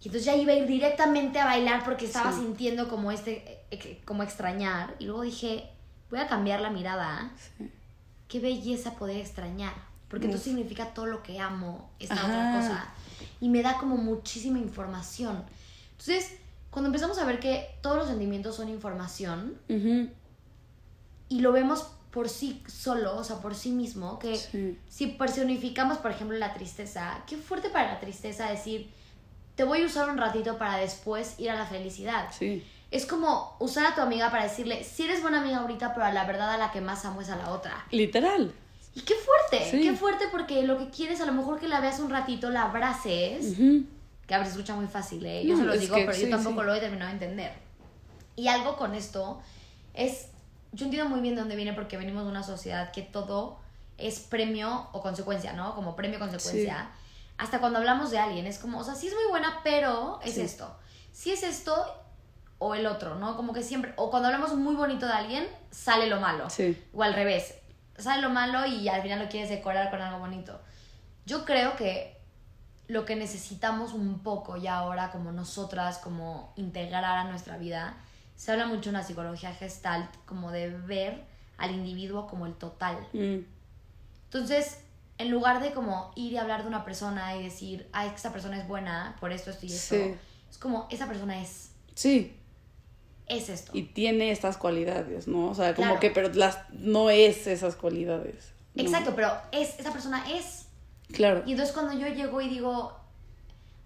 Y 0.00 0.08
entonces 0.08 0.24
ya 0.24 0.36
iba 0.36 0.52
a 0.52 0.56
ir 0.56 0.66
directamente 0.66 1.40
a 1.40 1.46
bailar 1.46 1.84
porque 1.84 2.04
estaba 2.04 2.32
sintiendo 2.32 2.88
como 2.88 3.10
este, 3.10 3.62
como 4.04 4.22
extrañar. 4.22 4.94
Y 4.98 5.06
luego 5.06 5.22
dije, 5.22 5.68
voy 6.10 6.20
a 6.20 6.28
cambiar 6.28 6.60
la 6.60 6.70
mirada. 6.70 7.32
Sí. 7.58 7.70
Qué 8.28 8.38
belleza 8.38 8.96
poder 8.96 9.16
extrañar. 9.16 9.74
Porque 10.12 10.26
entonces 10.26 10.44
significa 10.44 10.92
todo 10.92 11.06
lo 11.06 11.22
que 11.22 11.40
amo, 11.40 11.88
esta 11.98 12.16
otra 12.16 12.52
cosa. 12.54 12.94
Y 13.40 13.48
me 13.48 13.62
da 13.62 13.78
como 13.78 13.96
muchísima 13.96 14.58
información. 14.58 15.42
Entonces, 15.92 16.34
cuando 16.70 16.88
empezamos 16.88 17.16
a 17.16 17.24
ver 17.24 17.40
que 17.40 17.66
todos 17.80 17.96
los 17.96 18.08
sentimientos 18.08 18.56
son 18.56 18.68
información 18.68 19.56
y 21.30 21.40
lo 21.40 21.50
vemos 21.50 21.86
por 22.10 22.28
sí 22.28 22.62
solo, 22.68 23.16
o 23.16 23.24
sea, 23.24 23.36
por 23.36 23.54
sí 23.54 23.70
mismo, 23.70 24.18
que 24.18 24.76
si 24.86 25.06
personificamos, 25.06 25.96
por 25.96 26.10
ejemplo, 26.10 26.36
la 26.36 26.52
tristeza, 26.52 27.24
qué 27.26 27.38
fuerte 27.38 27.70
para 27.70 27.94
la 27.94 27.98
tristeza 27.98 28.50
decir, 28.50 28.90
te 29.54 29.64
voy 29.64 29.80
a 29.82 29.86
usar 29.86 30.10
un 30.10 30.18
ratito 30.18 30.58
para 30.58 30.76
después 30.76 31.40
ir 31.40 31.50
a 31.50 31.54
la 31.54 31.64
felicidad. 31.64 32.28
Sí. 32.38 32.62
Es 32.90 33.06
como 33.06 33.56
usar 33.60 33.86
a 33.86 33.94
tu 33.94 34.02
amiga 34.02 34.30
para 34.30 34.42
decirle, 34.42 34.84
si 34.84 35.04
eres 35.04 35.22
buena 35.22 35.40
amiga 35.40 35.60
ahorita, 35.60 35.94
pero 35.94 36.12
la 36.12 36.26
verdad 36.26 36.52
a 36.52 36.58
la 36.58 36.70
que 36.70 36.82
más 36.82 37.06
amo 37.06 37.22
es 37.22 37.30
a 37.30 37.36
la 37.36 37.48
otra. 37.50 37.86
Literal. 37.90 38.52
Y 38.94 39.00
qué 39.00 39.14
fuerte, 39.14 39.70
qué 39.70 39.94
fuerte 39.94 40.26
porque 40.30 40.62
lo 40.64 40.76
que 40.76 40.90
quieres 40.90 41.20
a 41.20 41.26
lo 41.26 41.32
mejor 41.32 41.58
que 41.58 41.66
la 41.66 41.80
veas 41.80 41.98
un 41.98 42.10
ratito, 42.10 42.50
la 42.50 42.64
abraces 42.64 43.56
que 44.26 44.34
a 44.34 44.38
veces 44.38 44.54
escucha 44.54 44.74
muy 44.74 44.86
fácil, 44.86 45.24
¿eh? 45.26 45.44
Yo 45.46 45.56
se 45.56 45.64
lo 45.64 45.76
digo, 45.76 45.94
pero 45.94 46.14
yo 46.14 46.28
tampoco 46.30 46.62
lo 46.62 46.74
he 46.74 46.80
terminado 46.80 47.08
de 47.08 47.14
entender. 47.14 47.52
Y 48.36 48.48
algo 48.48 48.76
con 48.76 48.94
esto 48.94 49.40
es, 49.94 50.28
yo 50.72 50.86
entiendo 50.86 51.08
muy 51.08 51.20
bien 51.20 51.34
de 51.34 51.40
dónde 51.40 51.56
viene 51.56 51.72
porque 51.72 51.96
venimos 51.96 52.24
de 52.24 52.30
una 52.30 52.42
sociedad 52.42 52.92
que 52.92 53.02
todo 53.02 53.58
es 53.98 54.20
premio 54.20 54.88
o 54.92 55.00
consecuencia, 55.00 55.52
¿no? 55.52 55.74
Como 55.74 55.96
premio 55.96 56.18
consecuencia. 56.18 56.90
Hasta 57.38 57.60
cuando 57.60 57.78
hablamos 57.78 58.10
de 58.10 58.18
alguien, 58.18 58.46
es 58.46 58.58
como, 58.58 58.78
o 58.78 58.84
sea, 58.84 58.94
sí 58.94 59.08
es 59.08 59.14
muy 59.14 59.24
buena, 59.28 59.60
pero 59.64 60.20
es 60.22 60.38
esto. 60.38 60.76
Si 61.12 61.32
es 61.32 61.42
esto 61.42 61.74
o 62.58 62.74
el 62.74 62.86
otro, 62.86 63.16
¿no? 63.16 63.36
Como 63.36 63.52
que 63.52 63.62
siempre, 63.62 63.92
o 63.96 64.10
cuando 64.10 64.28
hablamos 64.28 64.54
muy 64.54 64.76
bonito 64.76 65.06
de 65.06 65.12
alguien, 65.12 65.48
sale 65.70 66.06
lo 66.06 66.20
malo. 66.20 66.48
Sí. 66.48 66.80
O 66.94 67.02
al 67.02 67.14
revés, 67.14 67.56
sale 67.98 68.22
lo 68.22 68.30
malo 68.30 68.66
y 68.66 68.88
al 68.88 69.02
final 69.02 69.20
lo 69.20 69.28
quieres 69.28 69.50
decorar 69.50 69.90
con 69.90 70.00
algo 70.00 70.18
bonito. 70.18 70.60
Yo 71.26 71.44
creo 71.44 71.76
que 71.76 72.16
lo 72.88 73.04
que 73.04 73.16
necesitamos 73.16 73.92
un 73.92 74.20
poco 74.20 74.56
ya 74.56 74.76
ahora 74.76 75.10
como 75.10 75.32
nosotras, 75.32 75.98
como 75.98 76.52
integrar 76.56 77.04
a 77.04 77.24
nuestra 77.24 77.56
vida, 77.56 77.96
se 78.36 78.52
habla 78.52 78.66
mucho 78.66 78.90
en 78.90 78.94
la 78.94 79.02
psicología 79.02 79.54
gestalt, 79.54 80.10
como 80.26 80.50
de 80.50 80.70
ver 80.70 81.24
al 81.58 81.70
individuo 81.70 82.26
como 82.26 82.46
el 82.46 82.54
total. 82.54 82.96
Mm. 83.12 83.44
Entonces, 84.24 84.78
en 85.18 85.30
lugar 85.30 85.62
de 85.62 85.72
como 85.72 86.10
ir 86.16 86.32
y 86.32 86.36
hablar 86.38 86.62
de 86.62 86.68
una 86.68 86.84
persona 86.84 87.36
y 87.36 87.44
decir, 87.44 87.88
ay, 87.92 88.10
esta 88.14 88.32
persona 88.32 88.58
es 88.58 88.66
buena 88.66 89.16
por 89.20 89.32
esto, 89.32 89.50
esto 89.50 89.66
y 89.66 89.72
esto, 89.72 89.94
es 90.50 90.58
como, 90.58 90.88
esa 90.90 91.06
persona 91.06 91.40
es. 91.40 91.70
Sí. 91.94 92.36
Es 93.28 93.48
esto. 93.48 93.72
Y 93.74 93.82
tiene 93.82 94.30
estas 94.30 94.56
cualidades, 94.56 95.28
¿no? 95.28 95.50
O 95.50 95.54
sea, 95.54 95.74
como 95.74 95.98
que, 96.00 96.10
pero 96.10 96.28
las, 96.34 96.58
no 96.72 97.10
es 97.10 97.46
esas 97.46 97.76
cualidades. 97.76 98.52
Exacto, 98.74 99.12
pero 99.14 99.32
es, 99.52 99.78
esa 99.78 99.92
persona 99.92 100.24
es. 100.30 100.66
Claro. 101.12 101.42
Y 101.46 101.52
entonces 101.52 101.74
cuando 101.74 101.92
yo 101.98 102.08
llego 102.08 102.40
y 102.40 102.48
digo, 102.48 102.96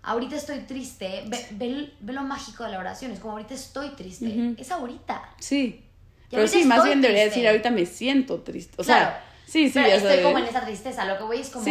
ahorita 0.02 0.36
estoy 0.36 0.60
triste, 0.60 1.24
ve, 1.52 1.92
lo 2.00 2.22
mágico 2.22 2.64
de 2.64 2.70
la 2.70 2.78
oración, 2.78 3.10
es 3.10 3.20
como 3.20 3.32
ahorita 3.34 3.54
estoy 3.54 3.90
triste, 3.90 4.54
es 4.56 4.70
ahorita. 4.70 5.34
Sí. 5.38 5.82
Pero 6.30 6.48
sí, 6.48 6.64
más 6.64 6.84
bien 6.84 7.00
debería 7.00 7.24
decir, 7.24 7.46
ahorita 7.46 7.70
me 7.70 7.86
siento 7.86 8.40
triste. 8.40 8.74
O 8.78 8.84
sea, 8.84 9.24
sí, 9.46 9.68
sí. 9.70 9.78
estoy 9.78 10.22
como 10.22 10.38
en 10.38 10.46
esa 10.46 10.64
tristeza, 10.64 11.04
lo 11.04 11.18
que 11.18 11.24
voy 11.24 11.40
es 11.40 11.50
como 11.50 11.66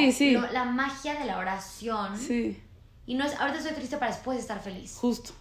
la 0.51 0.65
magia 0.65 1.15
de 1.15 1.25
la 1.25 1.37
oración. 1.37 2.17
Sí. 2.17 2.61
Y 3.07 3.15
no 3.15 3.25
es, 3.25 3.35
ahorita 3.39 3.59
estoy 3.59 3.73
triste 3.73 3.97
para 3.97 4.11
después 4.11 4.39
estar 4.39 4.61
feliz. 4.61 4.95
Justo. 4.97 5.31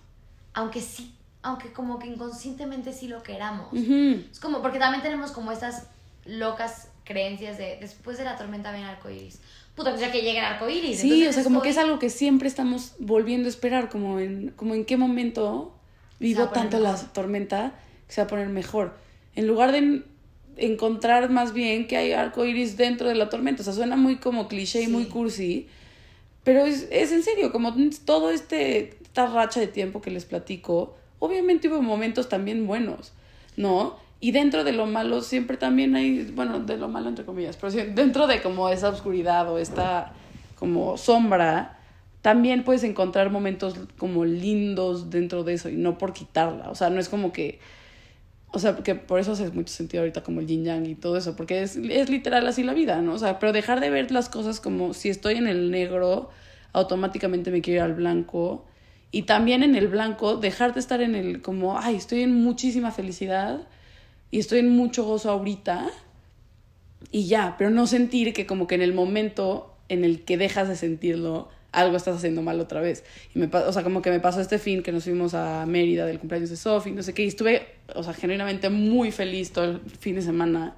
Aunque 0.52 0.80
sí, 0.80 1.14
aunque 1.44 1.72
como 1.72 2.00
que 2.00 2.08
inconscientemente 2.08 2.92
sí 2.92 3.06
lo 3.06 3.22
queramos. 3.22 3.72
Es 3.72 4.40
como, 4.40 4.60
porque 4.62 4.80
también 4.80 5.02
tenemos 5.02 5.30
como 5.30 5.52
estas 5.52 5.86
locas 6.24 6.88
creencias 7.04 7.58
de 7.58 7.78
después 7.80 8.18
de 8.18 8.24
la 8.24 8.36
tormenta 8.36 8.72
viene 8.72 8.88
el 8.88 8.96
arcoíris 8.96 9.38
puta, 9.74 9.90
pues 9.90 10.00
ya 10.00 10.12
que 10.12 10.22
llegue 10.22 10.38
el 10.38 10.44
arco 10.44 10.68
iris. 10.68 11.00
Sí, 11.00 11.26
o 11.26 11.32
sea, 11.32 11.42
como 11.42 11.62
que 11.62 11.70
es 11.70 11.78
algo 11.78 11.98
que 11.98 12.10
siempre 12.10 12.48
estamos 12.48 12.94
volviendo 12.98 13.48
a 13.48 13.50
esperar, 13.50 13.88
como 13.88 14.20
en, 14.20 14.50
como 14.56 14.74
en 14.74 14.84
qué 14.84 14.96
momento 14.96 15.74
vivo 16.20 16.48
tanto 16.48 16.78
la 16.78 16.94
tormenta 17.12 17.74
que 18.06 18.14
se 18.14 18.20
va 18.20 18.26
a 18.26 18.28
poner 18.28 18.48
mejor. 18.48 18.96
En 19.34 19.46
lugar 19.46 19.72
de 19.72 20.04
encontrar 20.56 21.30
más 21.30 21.52
bien 21.52 21.88
que 21.88 21.96
hay 21.96 22.12
arco 22.12 22.44
iris 22.44 22.76
dentro 22.76 23.08
de 23.08 23.16
la 23.16 23.28
tormenta. 23.28 23.62
O 23.62 23.64
sea, 23.64 23.72
suena 23.72 23.96
muy 23.96 24.16
como 24.16 24.46
cliché 24.46 24.82
y 24.82 24.86
muy 24.86 25.06
cursi, 25.06 25.66
pero 26.44 26.64
es, 26.66 26.86
es 26.90 27.10
en 27.10 27.22
serio, 27.22 27.50
como 27.50 27.74
todo 28.04 28.30
este, 28.30 28.96
esta 29.02 29.26
racha 29.26 29.58
de 29.58 29.66
tiempo 29.66 30.00
que 30.00 30.10
les 30.10 30.24
platico, 30.24 30.96
obviamente 31.24 31.68
hubo 31.68 31.82
momentos 31.82 32.28
también 32.28 32.66
buenos, 32.66 33.12
¿no? 33.56 33.96
Y 34.20 34.32
dentro 34.32 34.64
de 34.64 34.72
lo 34.72 34.86
malo 34.86 35.20
siempre 35.20 35.56
también 35.56 35.96
hay, 35.96 36.30
bueno, 36.34 36.60
de 36.60 36.76
lo 36.76 36.88
malo 36.88 37.08
entre 37.08 37.24
comillas, 37.24 37.56
pero 37.56 37.72
dentro 37.94 38.26
de 38.26 38.40
como 38.40 38.68
esa 38.68 38.88
oscuridad 38.88 39.50
o 39.50 39.58
esta 39.58 40.12
como 40.56 40.96
sombra, 40.96 41.78
también 42.22 42.64
puedes 42.64 42.84
encontrar 42.84 43.30
momentos 43.30 43.74
como 43.98 44.24
lindos 44.24 45.10
dentro 45.10 45.44
de 45.44 45.54
eso 45.54 45.68
y 45.68 45.76
no 45.76 45.98
por 45.98 46.14
quitarla. 46.14 46.70
O 46.70 46.74
sea, 46.74 46.88
no 46.88 47.00
es 47.00 47.10
como 47.10 47.32
que, 47.34 47.58
o 48.50 48.58
sea, 48.58 48.74
porque 48.74 48.94
por 48.94 49.20
eso 49.20 49.32
hace 49.32 49.50
mucho 49.50 49.74
sentido 49.74 50.02
ahorita 50.02 50.22
como 50.22 50.40
el 50.40 50.46
yin 50.46 50.64
yang 50.64 50.86
y 50.86 50.94
todo 50.94 51.18
eso, 51.18 51.36
porque 51.36 51.62
es, 51.62 51.76
es 51.76 52.08
literal 52.08 52.46
así 52.46 52.62
la 52.62 52.72
vida, 52.72 53.02
¿no? 53.02 53.12
O 53.12 53.18
sea, 53.18 53.38
pero 53.38 53.52
dejar 53.52 53.80
de 53.80 53.90
ver 53.90 54.10
las 54.10 54.30
cosas 54.30 54.60
como 54.60 54.94
si 54.94 55.10
estoy 55.10 55.34
en 55.34 55.48
el 55.48 55.70
negro, 55.70 56.30
automáticamente 56.72 57.50
me 57.50 57.60
quiero 57.60 57.80
ir 57.80 57.90
al 57.90 57.94
blanco. 57.94 58.64
Y 59.14 59.22
también 59.22 59.62
en 59.62 59.76
el 59.76 59.86
blanco, 59.86 60.38
dejar 60.38 60.74
de 60.74 60.80
estar 60.80 61.00
en 61.00 61.14
el 61.14 61.40
como, 61.40 61.78
ay, 61.78 61.94
estoy 61.94 62.22
en 62.22 62.34
muchísima 62.42 62.90
felicidad 62.90 63.60
y 64.32 64.40
estoy 64.40 64.58
en 64.58 64.70
mucho 64.70 65.04
gozo 65.04 65.30
ahorita 65.30 65.88
y 67.12 67.28
ya, 67.28 67.54
pero 67.56 67.70
no 67.70 67.86
sentir 67.86 68.32
que 68.32 68.44
como 68.44 68.66
que 68.66 68.74
en 68.74 68.82
el 68.82 68.92
momento 68.92 69.72
en 69.88 70.02
el 70.02 70.24
que 70.24 70.36
dejas 70.36 70.66
de 70.66 70.74
sentirlo, 70.74 71.48
algo 71.70 71.96
estás 71.96 72.16
haciendo 72.16 72.42
mal 72.42 72.58
otra 72.58 72.80
vez. 72.80 73.04
Y 73.36 73.38
me, 73.38 73.46
o 73.46 73.72
sea, 73.72 73.84
como 73.84 74.02
que 74.02 74.10
me 74.10 74.18
pasó 74.18 74.40
este 74.40 74.58
fin 74.58 74.82
que 74.82 74.90
nos 74.90 75.04
fuimos 75.04 75.32
a 75.34 75.64
Mérida 75.64 76.06
del 76.06 76.18
cumpleaños 76.18 76.50
de 76.50 76.56
Sophie, 76.56 76.92
no 76.92 77.04
sé 77.04 77.14
qué, 77.14 77.22
y 77.22 77.28
estuve, 77.28 77.68
o 77.94 78.02
sea, 78.02 78.14
genuinamente 78.14 78.68
muy 78.68 79.12
feliz 79.12 79.52
todo 79.52 79.64
el 79.66 79.80
fin 79.80 80.16
de 80.16 80.22
semana. 80.22 80.74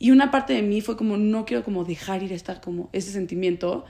Y 0.00 0.10
una 0.10 0.32
parte 0.32 0.54
de 0.54 0.62
mí 0.62 0.80
fue 0.80 0.96
como, 0.96 1.16
no 1.16 1.44
quiero 1.44 1.62
como 1.62 1.84
dejar 1.84 2.24
ir 2.24 2.32
esta, 2.32 2.60
como 2.60 2.90
ese 2.92 3.12
sentimiento. 3.12 3.84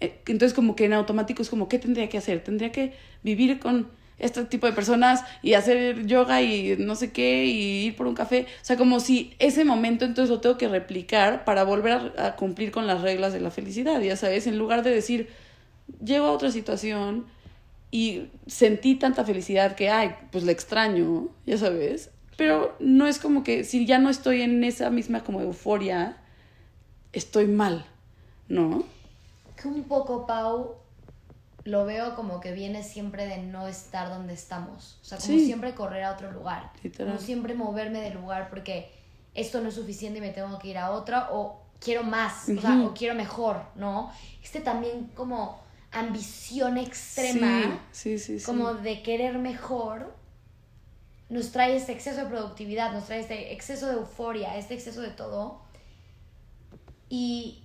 Eh, 0.00 0.20
entonces 0.26 0.54
como 0.54 0.76
que 0.76 0.86
en 0.86 0.94
automático 0.94 1.42
es 1.42 1.50
como, 1.50 1.68
¿qué 1.68 1.78
tendría 1.78 2.08
que 2.08 2.18
hacer? 2.18 2.42
Tendría 2.42 2.72
que 2.72 2.94
vivir 3.22 3.60
con 3.60 3.88
este 4.20 4.44
tipo 4.44 4.66
de 4.66 4.72
personas 4.72 5.24
y 5.42 5.54
hacer 5.54 6.06
yoga 6.06 6.42
y 6.42 6.76
no 6.78 6.94
sé 6.94 7.10
qué 7.10 7.46
y 7.46 7.86
ir 7.86 7.96
por 7.96 8.06
un 8.06 8.14
café. 8.14 8.46
O 8.60 8.64
sea, 8.64 8.76
como 8.76 9.00
si 9.00 9.34
ese 9.38 9.64
momento 9.64 10.04
entonces 10.04 10.30
lo 10.30 10.40
tengo 10.40 10.58
que 10.58 10.68
replicar 10.68 11.44
para 11.44 11.64
volver 11.64 12.12
a, 12.18 12.36
cumplir 12.36 12.70
con 12.70 12.86
las 12.86 13.00
reglas 13.00 13.32
de 13.32 13.40
la 13.40 13.50
felicidad, 13.50 14.00
ya 14.00 14.16
sabes, 14.16 14.46
en 14.46 14.58
lugar 14.58 14.82
de 14.82 14.90
decir, 14.90 15.28
llego 16.04 16.26
a 16.26 16.32
otra 16.32 16.50
situación 16.50 17.26
y 17.90 18.28
sentí 18.46 18.94
tanta 18.94 19.24
felicidad 19.24 19.74
que, 19.74 19.90
ay, 19.90 20.12
pues 20.30 20.44
la 20.44 20.52
extraño, 20.52 21.28
ya 21.46 21.56
sabes. 21.56 22.10
Pero 22.36 22.76
no 22.78 23.06
es 23.06 23.18
como 23.18 23.42
que 23.42 23.64
si 23.64 23.86
ya 23.86 23.98
no 23.98 24.08
estoy 24.08 24.42
en 24.42 24.62
esa 24.64 24.90
misma 24.90 25.24
como 25.24 25.40
euforia, 25.40 26.16
estoy 27.12 27.46
mal, 27.46 27.86
¿no? 28.48 28.84
Que 29.60 29.68
un 29.68 29.84
poco, 29.84 30.26
Pau, 30.26 30.76
lo 31.64 31.84
veo 31.84 32.14
como 32.14 32.40
que 32.40 32.52
viene 32.52 32.82
siempre 32.82 33.26
de 33.26 33.38
no 33.38 33.68
estar 33.68 34.08
donde 34.08 34.34
estamos. 34.34 34.98
O 35.02 35.04
sea, 35.04 35.18
como 35.18 35.38
siempre 35.38 35.74
correr 35.74 36.04
a 36.04 36.12
otro 36.12 36.30
lugar. 36.32 36.72
Como 36.96 37.18
siempre 37.18 37.54
moverme 37.54 38.00
del 38.00 38.14
lugar 38.14 38.48
porque 38.48 38.90
esto 39.34 39.60
no 39.60 39.68
es 39.68 39.74
suficiente 39.74 40.18
y 40.18 40.22
me 40.22 40.30
tengo 40.30 40.58
que 40.58 40.68
ir 40.68 40.78
a 40.78 40.90
otra 40.90 41.28
o 41.32 41.60
quiero 41.80 42.02
más, 42.02 42.48
o 42.48 42.60
sea, 42.60 42.82
o 42.82 42.94
quiero 42.94 43.14
mejor, 43.14 43.62
¿no? 43.74 44.12
Este 44.42 44.60
también 44.60 45.10
como 45.14 45.60
ambición 45.92 46.78
extrema, 46.78 47.80
sí, 47.90 48.18
sí, 48.18 48.38
sí, 48.38 48.44
como 48.44 48.74
de 48.74 49.02
querer 49.02 49.38
mejor, 49.38 50.14
nos 51.28 51.52
trae 51.52 51.76
este 51.76 51.92
exceso 51.92 52.20
de 52.20 52.26
productividad, 52.26 52.92
nos 52.92 53.04
trae 53.06 53.20
este 53.20 53.52
exceso 53.52 53.86
de 53.86 53.94
euforia, 53.94 54.56
este 54.56 54.74
exceso 54.74 55.00
de 55.00 55.10
todo. 55.10 55.62
Y 57.08 57.59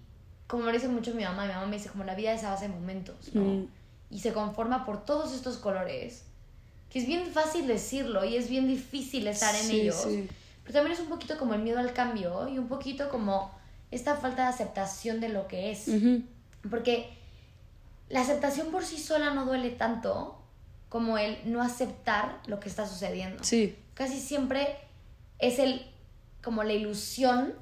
como 0.47 0.63
me 0.63 0.71
dice 0.71 0.87
mucho 0.87 1.13
mi 1.13 1.23
mamá, 1.23 1.45
mi 1.45 1.53
mamá 1.53 1.65
me 1.65 1.77
dice 1.77 1.89
como 1.89 2.03
la 2.03 2.15
vida 2.15 2.33
es 2.33 2.43
a 2.43 2.51
base 2.51 2.67
de 2.67 2.73
momentos, 2.73 3.33
¿no? 3.33 3.41
Mm 3.41 3.67
y 4.09 4.19
se 4.19 4.33
conforma 4.33 4.85
por 4.85 5.05
todos 5.05 5.33
estos 5.33 5.57
colores, 5.57 6.23
que 6.89 6.99
es 6.99 7.07
bien 7.07 7.25
fácil 7.27 7.67
decirlo 7.67 8.23
y 8.23 8.37
es 8.37 8.49
bien 8.49 8.67
difícil 8.67 9.27
estar 9.27 9.55
en 9.55 9.71
ellos, 9.71 10.07
pero 10.63 10.73
también 10.73 10.93
es 10.93 10.99
un 10.99 11.09
poquito 11.09 11.37
como 11.37 11.53
el 11.53 11.61
miedo 11.61 11.79
al 11.79 11.93
cambio 11.93 12.47
y 12.47 12.57
un 12.57 12.67
poquito 12.67 13.09
como 13.09 13.51
esta 13.91 14.15
falta 14.15 14.43
de 14.43 14.47
aceptación 14.49 15.19
de 15.19 15.29
lo 15.29 15.47
que 15.47 15.71
es. 15.71 15.89
Porque 16.69 17.09
la 18.09 18.21
aceptación 18.21 18.71
por 18.71 18.83
sí 18.83 18.97
sola 18.97 19.33
no 19.33 19.45
duele 19.45 19.69
tanto 19.69 20.41
como 20.89 21.17
el 21.17 21.37
no 21.45 21.61
aceptar 21.61 22.41
lo 22.47 22.59
que 22.59 22.69
está 22.69 22.87
sucediendo. 22.87 23.43
Sí. 23.43 23.77
Casi 23.93 24.19
siempre 24.19 24.77
es 25.39 25.59
el 25.59 25.85
como 26.41 26.63
la 26.63 26.73
ilusión 26.73 27.53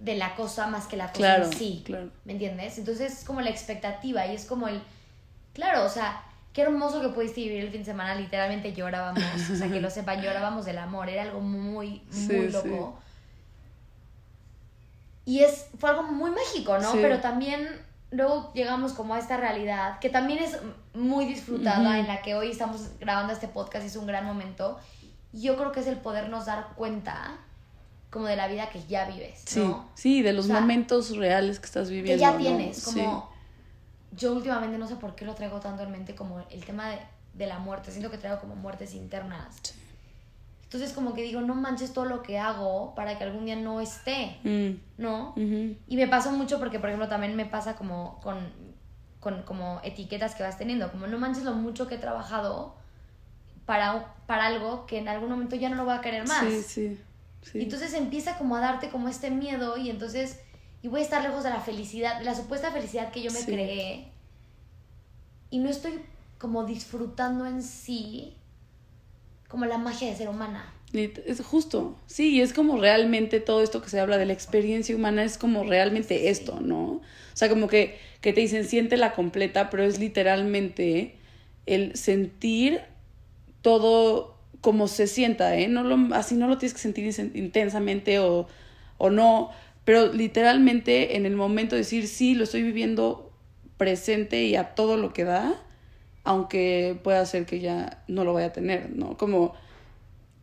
de 0.00 0.16
la 0.16 0.34
cosa 0.34 0.66
más 0.66 0.86
que 0.86 0.96
la 0.96 1.12
cosa 1.12 1.36
en 1.36 1.52
sí. 1.52 1.82
Claro. 1.84 2.10
¿Me 2.24 2.32
entiendes? 2.32 2.78
Entonces 2.78 3.20
es 3.20 3.24
como 3.24 3.40
la 3.40 3.50
expectativa 3.50 4.26
y 4.26 4.34
es 4.34 4.44
como 4.44 4.68
el 4.68 4.82
Claro, 5.56 5.86
o 5.86 5.88
sea, 5.88 6.22
qué 6.52 6.60
hermoso 6.60 7.00
que 7.00 7.08
pudiste 7.08 7.40
vivir 7.40 7.64
el 7.64 7.70
fin 7.70 7.80
de 7.80 7.86
semana, 7.86 8.14
literalmente 8.14 8.74
llorábamos, 8.74 9.22
o 9.50 9.56
sea, 9.56 9.70
que 9.70 9.80
lo 9.80 9.88
sepan, 9.88 10.20
llorábamos 10.20 10.66
del 10.66 10.76
amor, 10.76 11.08
era 11.08 11.22
algo 11.22 11.40
muy, 11.40 12.02
muy 12.12 12.48
loco. 12.50 12.98
Y 15.24 15.40
es, 15.40 15.68
fue 15.78 15.88
algo 15.88 16.02
muy 16.02 16.30
mágico, 16.30 16.78
¿no? 16.78 16.92
Pero 16.92 17.20
también 17.20 17.66
luego 18.10 18.52
llegamos 18.52 18.92
como 18.92 19.14
a 19.14 19.18
esta 19.18 19.38
realidad, 19.38 19.98
que 19.98 20.10
también 20.10 20.44
es 20.44 20.58
muy 20.92 21.24
disfrutada, 21.24 21.98
en 21.98 22.06
la 22.06 22.20
que 22.20 22.34
hoy 22.34 22.50
estamos 22.50 22.90
grabando 23.00 23.32
este 23.32 23.48
podcast 23.48 23.84
y 23.84 23.88
es 23.88 23.96
un 23.96 24.06
gran 24.06 24.26
momento. 24.26 24.78
Yo 25.32 25.56
creo 25.56 25.72
que 25.72 25.80
es 25.80 25.86
el 25.86 25.96
podernos 25.96 26.44
dar 26.44 26.68
cuenta 26.76 27.38
como 28.10 28.26
de 28.26 28.36
la 28.36 28.48
vida 28.48 28.70
que 28.70 28.82
ya 28.86 29.06
vives, 29.06 29.56
¿no? 29.56 29.88
Sí, 29.94 30.22
de 30.22 30.32
los 30.32 30.48
momentos 30.48 31.16
reales 31.16 31.58
que 31.58 31.66
estás 31.66 31.90
viviendo. 31.90 32.12
Que 32.12 32.18
ya 32.18 32.36
tienes, 32.36 32.84
como 32.84 33.30
yo 34.16 34.32
últimamente 34.32 34.78
no 34.78 34.86
sé 34.86 34.96
por 34.96 35.14
qué 35.14 35.24
lo 35.24 35.34
traigo 35.34 35.60
tanto 35.60 35.82
en 35.82 35.90
mente 35.90 36.14
como 36.14 36.44
el 36.50 36.64
tema 36.64 36.90
de, 37.34 37.46
la 37.46 37.58
muerte. 37.58 37.90
Siento 37.90 38.10
que 38.10 38.18
traigo 38.18 38.40
como 38.40 38.56
muertes 38.56 38.94
internas. 38.94 39.74
Entonces 40.62 40.92
como 40.92 41.14
que 41.14 41.22
digo, 41.22 41.40
no 41.42 41.54
manches 41.54 41.92
todo 41.92 42.06
lo 42.06 42.22
que 42.22 42.38
hago 42.38 42.94
para 42.94 43.18
que 43.18 43.24
algún 43.24 43.44
día 43.44 43.56
no 43.56 43.80
esté, 43.80 44.38
mm. 44.42 45.00
¿no? 45.00 45.34
Y 45.36 45.96
me 45.96 46.08
pasó 46.08 46.32
mucho 46.32 46.58
porque, 46.58 46.80
por 46.80 46.88
ejemplo, 46.88 47.08
también 47.08 47.36
me 47.36 47.46
pasa 47.46 47.76
como 47.76 48.18
con, 48.20 48.38
con 49.20 49.42
como 49.42 49.80
etiquetas 49.84 50.34
que 50.34 50.42
vas 50.42 50.58
teniendo, 50.58 50.90
como 50.90 51.06
no 51.06 51.18
manches 51.18 51.44
lo 51.44 51.52
mucho 51.52 51.86
que 51.86 51.96
he 51.96 51.98
trabajado 51.98 52.74
para, 53.64 54.14
para 54.26 54.46
algo 54.46 54.86
que 54.86 54.98
en 54.98 55.08
algún 55.08 55.28
momento 55.28 55.56
ya 55.56 55.68
no 55.68 55.76
lo 55.76 55.84
voy 55.84 55.94
a 55.94 56.00
querer 56.00 56.26
más. 56.26 56.44
Sí, 56.44 56.62
sí, 56.62 57.00
sí. 57.42 57.58
Y 57.58 57.62
entonces 57.62 57.94
empieza 57.94 58.38
como 58.38 58.56
a 58.56 58.60
darte 58.60 58.90
como 58.90 59.08
este 59.08 59.30
miedo 59.30 59.76
y 59.76 59.90
entonces 59.90 60.38
y 60.82 60.88
voy 60.88 61.00
a 61.00 61.04
estar 61.04 61.22
lejos 61.22 61.42
de 61.42 61.50
la 61.50 61.60
felicidad, 61.60 62.18
de 62.18 62.24
la 62.24 62.34
supuesta 62.34 62.70
felicidad 62.70 63.10
que 63.10 63.20
yo 63.20 63.32
me 63.32 63.44
creé. 63.44 64.08
Y 65.50 65.58
no 65.58 65.68
estoy 65.68 66.00
como 66.38 66.64
disfrutando 66.64 67.44
en 67.46 67.62
sí 67.62 68.34
como 69.48 69.64
la 69.64 69.78
magia 69.78 70.08
de 70.08 70.16
ser 70.16 70.28
humana. 70.28 70.72
Es 70.92 71.40
justo, 71.40 71.96
sí, 72.06 72.40
es 72.40 72.52
como 72.52 72.80
realmente 72.80 73.40
todo 73.40 73.62
esto 73.62 73.82
que 73.82 73.88
se 73.88 73.98
habla 73.98 74.16
de 74.16 74.26
la 74.26 74.32
experiencia 74.32 74.94
humana 74.94 75.24
es 75.24 75.36
como 75.36 75.64
realmente 75.64 76.30
esto, 76.30 76.60
¿no? 76.60 76.84
O 76.84 77.02
sea, 77.34 77.48
como 77.48 77.66
que, 77.66 77.98
que 78.20 78.32
te 78.32 78.40
dicen 78.40 78.64
siente 78.64 78.96
la 78.96 79.12
completa, 79.12 79.68
pero 79.68 79.82
es 79.82 79.98
literalmente 79.98 81.16
el 81.66 81.96
sentir 81.96 82.80
todo 83.60 84.35
como 84.66 84.88
se 84.88 85.06
sienta, 85.06 85.56
¿eh? 85.56 85.68
No 85.68 85.84
lo, 85.84 86.12
así 86.12 86.34
no 86.34 86.48
lo 86.48 86.58
tienes 86.58 86.74
que 86.74 86.80
sentir 86.80 87.08
intensamente 87.34 88.18
o, 88.18 88.48
o 88.98 89.10
no, 89.10 89.50
pero 89.84 90.12
literalmente 90.12 91.16
en 91.16 91.24
el 91.24 91.36
momento 91.36 91.76
de 91.76 91.82
decir, 91.82 92.08
sí, 92.08 92.34
lo 92.34 92.42
estoy 92.42 92.64
viviendo 92.64 93.30
presente 93.76 94.42
y 94.42 94.56
a 94.56 94.74
todo 94.74 94.96
lo 94.96 95.12
que 95.12 95.22
da, 95.22 95.54
aunque 96.24 96.98
pueda 97.04 97.24
ser 97.26 97.46
que 97.46 97.60
ya 97.60 98.02
no 98.08 98.24
lo 98.24 98.34
vaya 98.34 98.48
a 98.48 98.52
tener, 98.52 98.90
¿no? 98.90 99.16
Como 99.16 99.54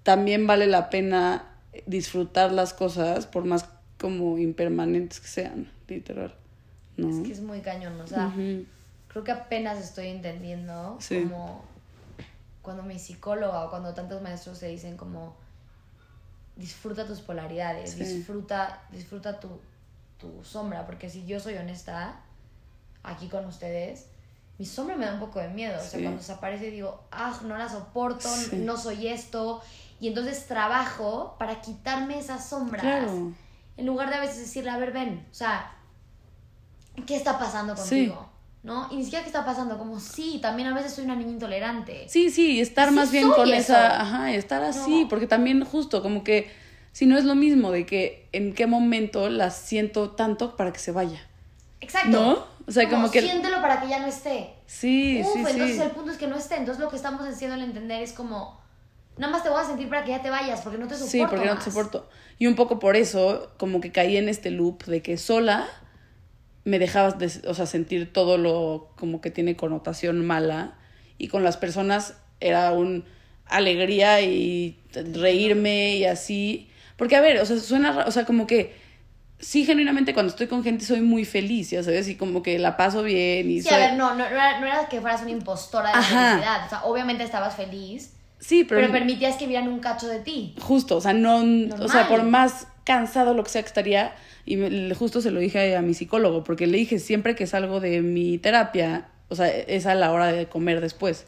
también 0.04 0.48
vale 0.48 0.68
la 0.68 0.90
pena 0.90 1.58
disfrutar 1.86 2.54
las 2.54 2.74
cosas 2.74 3.28
por 3.28 3.44
más 3.44 3.68
como 4.00 4.38
impermanentes 4.38 5.20
que 5.20 5.28
sean, 5.28 5.70
literal. 5.90 6.34
¿no? 6.96 7.10
Es 7.10 7.28
que 7.28 7.34
es 7.34 7.42
muy 7.42 7.60
cañón, 7.60 8.00
o 8.00 8.08
sea, 8.08 8.34
creo 9.10 9.24
que 9.26 9.32
apenas 9.34 9.84
estoy 9.84 10.08
entendiendo 10.08 10.98
como 11.10 11.73
cuando 12.64 12.82
mi 12.82 12.98
psicóloga 12.98 13.66
o 13.66 13.70
cuando 13.70 13.94
tantos 13.94 14.22
maestros 14.24 14.58
se 14.58 14.70
dicen 14.70 14.98
como 14.98 15.36
disfruta 16.56 17.06
tus 17.06 17.22
polaridades, 17.22 17.98
disfruta, 17.98 18.82
disfruta 18.92 19.40
tu, 19.40 19.60
tu 20.18 20.44
sombra, 20.44 20.86
porque 20.86 21.10
si 21.10 21.26
yo 21.26 21.40
soy 21.40 21.56
honesta 21.56 22.22
aquí 23.04 23.28
con 23.28 23.46
ustedes, 23.46 24.08
mi 24.58 24.66
sombra 24.66 24.96
me 24.96 25.06
da 25.06 25.16
un 25.16 25.20
poco 25.20 25.40
de 25.40 25.50
miedo, 25.50 25.78
o 25.80 25.84
sea, 25.84 26.00
cuando 26.00 26.20
desaparece 26.20 26.72
digo, 26.72 27.04
ah, 27.12 27.38
no 27.44 27.58
la 27.58 27.68
soporto, 27.68 28.30
no 28.54 28.78
soy 28.78 29.08
esto, 29.08 29.62
y 30.00 30.08
entonces 30.08 30.46
trabajo 30.48 31.36
para 31.38 31.60
quitarme 31.60 32.20
esas 32.20 32.48
sombras, 32.48 33.10
en 33.76 33.86
lugar 33.86 34.10
de 34.10 34.16
a 34.16 34.20
veces 34.22 34.38
decirle, 34.38 34.70
a 34.70 34.78
ver, 34.78 34.94
ven, 34.94 35.28
o 35.30 35.34
sea, 35.34 35.76
¿qué 37.08 37.16
está 37.16 37.38
pasando 37.38 37.76
contigo? 37.76 38.30
¿No? 38.64 38.88
Y 38.92 38.96
ni 38.96 39.04
siquiera 39.04 39.24
qué 39.24 39.30
está 39.30 39.46
pasando, 39.46 39.78
como 39.78 40.00
sí, 40.00 40.40
también 40.42 40.70
a 40.70 40.74
veces 40.74 40.94
soy 40.94 41.04
una 41.04 41.16
niña 41.16 41.32
intolerante. 41.32 42.06
Sí, 42.08 42.30
sí, 42.30 42.62
estar 42.62 42.92
más 42.92 43.12
bien 43.12 43.30
con 43.30 43.54
esa, 43.54 44.02
ajá, 44.02 44.34
estar 44.34 44.64
así, 44.64 45.06
porque 45.10 45.28
también 45.28 45.64
justo 45.66 46.02
como 46.02 46.24
que 46.24 46.50
si 46.94 47.06
no 47.06 47.18
es 47.18 47.26
lo 47.26 47.36
mismo 47.36 47.72
de 47.72 47.86
que 47.86 48.30
en 48.32 48.54
qué 48.54 48.66
momento 48.66 49.30
la 49.30 49.52
siento 49.52 50.12
tanto 50.12 50.56
para 50.56 50.72
que 50.72 50.80
se 50.80 50.92
vaya. 50.92 51.22
Exacto. 51.82 52.10
¿No? 52.10 52.54
O 52.66 52.72
sea, 52.72 52.90
como, 52.90 53.12
que 53.12 53.22
siéntelo 53.22 53.62
para 53.62 53.82
que 53.82 53.90
ya 53.90 54.00
no 54.00 54.08
esté. 54.08 54.54
Sí, 54.66 55.22
sí, 55.22 55.30
sí. 55.34 55.52
entonces 55.52 55.80
el 55.80 55.92
punto 55.92 56.12
es 56.12 56.18
que 56.18 56.28
no 56.28 56.38
esté, 56.38 56.56
entonces 56.56 56.82
lo 56.82 56.90
que 56.90 56.96
estamos 56.96 57.28
haciendo 57.28 57.56
al 57.56 57.62
entender 57.62 58.02
es 58.02 58.14
como 58.14 58.62
nada 59.18 59.32
más 59.32 59.44
te 59.44 59.50
voy 59.50 59.62
a 59.62 59.66
sentir 59.66 59.90
para 59.90 60.06
que 60.06 60.12
ya 60.12 60.22
te 60.22 60.30
vayas 60.30 60.62
porque 60.62 60.78
no 60.78 60.88
te 60.88 60.96
soporto. 60.96 61.12
Sí, 61.12 61.26
porque 61.30 61.46
no 61.46 61.58
te 61.58 61.64
soporto. 61.66 62.10
Y 62.40 62.48
un 62.48 62.56
poco 62.56 62.80
por 62.80 62.96
eso 62.96 63.52
como 63.58 63.82
que 63.82 63.92
caí 63.92 64.16
en 64.16 64.30
este 64.30 64.52
loop 64.52 64.86
de 64.86 65.02
que 65.02 65.18
sola 65.18 65.68
me 66.66 66.80
dejabas, 66.80 67.20
de, 67.20 67.32
o 67.48 67.54
sea, 67.54 67.66
sentir 67.66 68.12
todo 68.14 68.38
lo 68.38 68.92
como 68.96 69.22
que 69.22 69.32
tiene 69.32 69.56
connotación 69.56 70.26
mala 70.26 70.78
y 71.18 71.28
con 71.28 71.44
las 71.44 71.58
personas 71.58 72.18
era 72.40 72.72
un 72.72 73.06
alegría 73.46 74.22
y 74.22 74.80
reírme 74.94 75.98
y 75.98 76.06
así. 76.06 76.70
Porque, 76.98 77.16
a 77.16 77.22
ver, 77.22 77.40
o 77.40 77.46
sea, 77.46 77.60
suena, 77.60 78.06
o 78.06 78.12
sea, 78.12 78.26
como 78.26 78.48
que 78.48 78.76
sí, 79.40 79.66
genuinamente 79.66 80.14
cuando 80.14 80.32
estoy 80.32 80.48
con 80.48 80.64
gente 80.64 80.86
soy 80.86 81.02
muy 81.02 81.26
feliz, 81.26 81.72
ya 81.72 81.84
sabes, 81.84 82.08
y 82.08 82.16
como 82.16 82.42
que 82.42 82.58
la 82.60 82.78
paso 82.78 83.04
bien. 83.04 83.50
Y 83.50 83.62
sí, 83.62 83.74
a 83.74 83.78
ver, 83.78 83.94
no, 83.94 84.16
no, 84.16 84.26
era, 84.26 84.60
no 84.60 84.68
era 84.68 84.88
que 84.88 85.02
fueras 85.02 85.22
una 85.22 85.32
impostora 85.32 85.90
de 85.90 85.96
felicidad, 85.96 86.66
o 86.66 86.70
sea, 86.70 86.84
obviamente 86.86 87.24
estabas 87.24 87.56
feliz. 87.56 88.14
Sí, 88.40 88.66
pero, 88.66 88.82
pero 88.82 88.92
permitías 88.92 89.38
que 89.38 89.48
vieran 89.48 89.68
un 89.68 89.80
cacho 89.80 90.08
de 90.08 90.20
ti. 90.20 90.56
Justo, 90.60 90.98
o 90.98 91.02
sea, 91.02 91.14
no, 91.14 91.44
o 91.80 91.88
sea, 91.88 92.08
por 92.08 92.24
más 92.24 92.68
cansado 92.84 93.34
lo 93.34 93.44
que 93.44 93.50
sea 93.50 93.62
que 93.62 93.68
estaría, 93.68 94.14
y 94.46 94.94
justo 94.94 95.22
se 95.22 95.32
lo 95.32 95.40
dije 95.40 95.76
a 95.76 95.82
mi 95.82 95.94
psicólogo, 95.94 96.44
porque 96.44 96.68
le 96.68 96.78
dije, 96.78 97.00
siempre 97.00 97.36
que 97.36 97.48
salgo 97.48 97.80
de 97.80 98.02
mi 98.02 98.38
terapia, 98.38 99.10
o 99.30 99.36
sea, 99.36 99.48
es 99.50 99.86
a 99.86 99.96
la 99.96 100.12
hora 100.12 100.32
de 100.32 100.48
comer 100.48 100.82
después. 100.82 101.26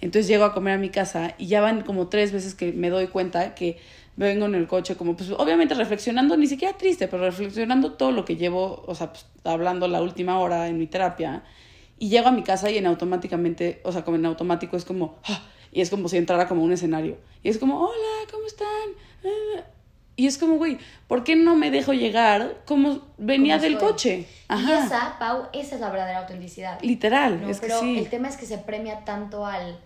Entonces 0.00 0.28
llego 0.28 0.44
a 0.44 0.52
comer 0.52 0.74
a 0.74 0.78
mi 0.78 0.90
casa 0.90 1.34
y 1.38 1.46
ya 1.46 1.60
van 1.60 1.82
como 1.82 2.08
tres 2.08 2.32
veces 2.32 2.54
que 2.54 2.72
me 2.72 2.90
doy 2.90 3.06
cuenta 3.06 3.54
que 3.54 3.78
vengo 4.16 4.46
en 4.46 4.54
el 4.54 4.66
coche 4.66 4.96
como, 4.96 5.16
pues 5.16 5.30
obviamente 5.30 5.74
reflexionando, 5.74 6.36
ni 6.36 6.46
siquiera 6.46 6.76
triste, 6.76 7.08
pero 7.08 7.24
reflexionando 7.24 7.92
todo 7.92 8.12
lo 8.12 8.24
que 8.24 8.36
llevo, 8.36 8.84
o 8.86 8.94
sea, 8.94 9.12
pues, 9.12 9.26
hablando 9.44 9.88
la 9.88 10.02
última 10.02 10.38
hora 10.38 10.68
en 10.68 10.78
mi 10.78 10.86
terapia, 10.86 11.44
y 11.98 12.08
llego 12.08 12.28
a 12.28 12.32
mi 12.32 12.42
casa 12.42 12.70
y 12.70 12.78
en 12.78 12.86
automáticamente, 12.86 13.80
o 13.84 13.92
sea, 13.92 14.04
como 14.04 14.16
en 14.16 14.26
automático 14.26 14.76
es 14.76 14.84
como, 14.84 15.18
ah, 15.28 15.42
y 15.72 15.82
es 15.82 15.90
como 15.90 16.08
si 16.08 16.16
entrara 16.16 16.48
como 16.48 16.62
un 16.62 16.72
escenario, 16.72 17.18
y 17.42 17.48
es 17.50 17.58
como, 17.58 17.80
hola, 17.80 18.30
¿cómo 18.30 18.46
están? 18.46 19.66
Y 20.16 20.26
es 20.26 20.38
como, 20.38 20.56
güey, 20.56 20.78
¿por 21.08 21.24
qué 21.24 21.36
no 21.36 21.56
me 21.56 21.70
dejo 21.70 21.92
llegar 21.92 22.62
como 22.64 23.02
venía 23.18 23.58
del 23.58 23.78
coche? 23.78 24.26
Ajá. 24.48 24.68
Y 24.68 24.86
esa, 24.86 25.18
Pau, 25.18 25.48
esa 25.52 25.74
es 25.74 25.80
la 25.80 25.90
verdadera 25.90 26.20
autenticidad. 26.20 26.80
Literal, 26.80 27.48
es 27.48 27.60
Pero 27.60 27.80
que 27.80 27.86
sí. 27.86 27.98
el 27.98 28.08
tema 28.08 28.28
es 28.28 28.36
que 28.36 28.46
se 28.46 28.58
premia 28.58 29.04
tanto 29.04 29.44
al, 29.44 29.78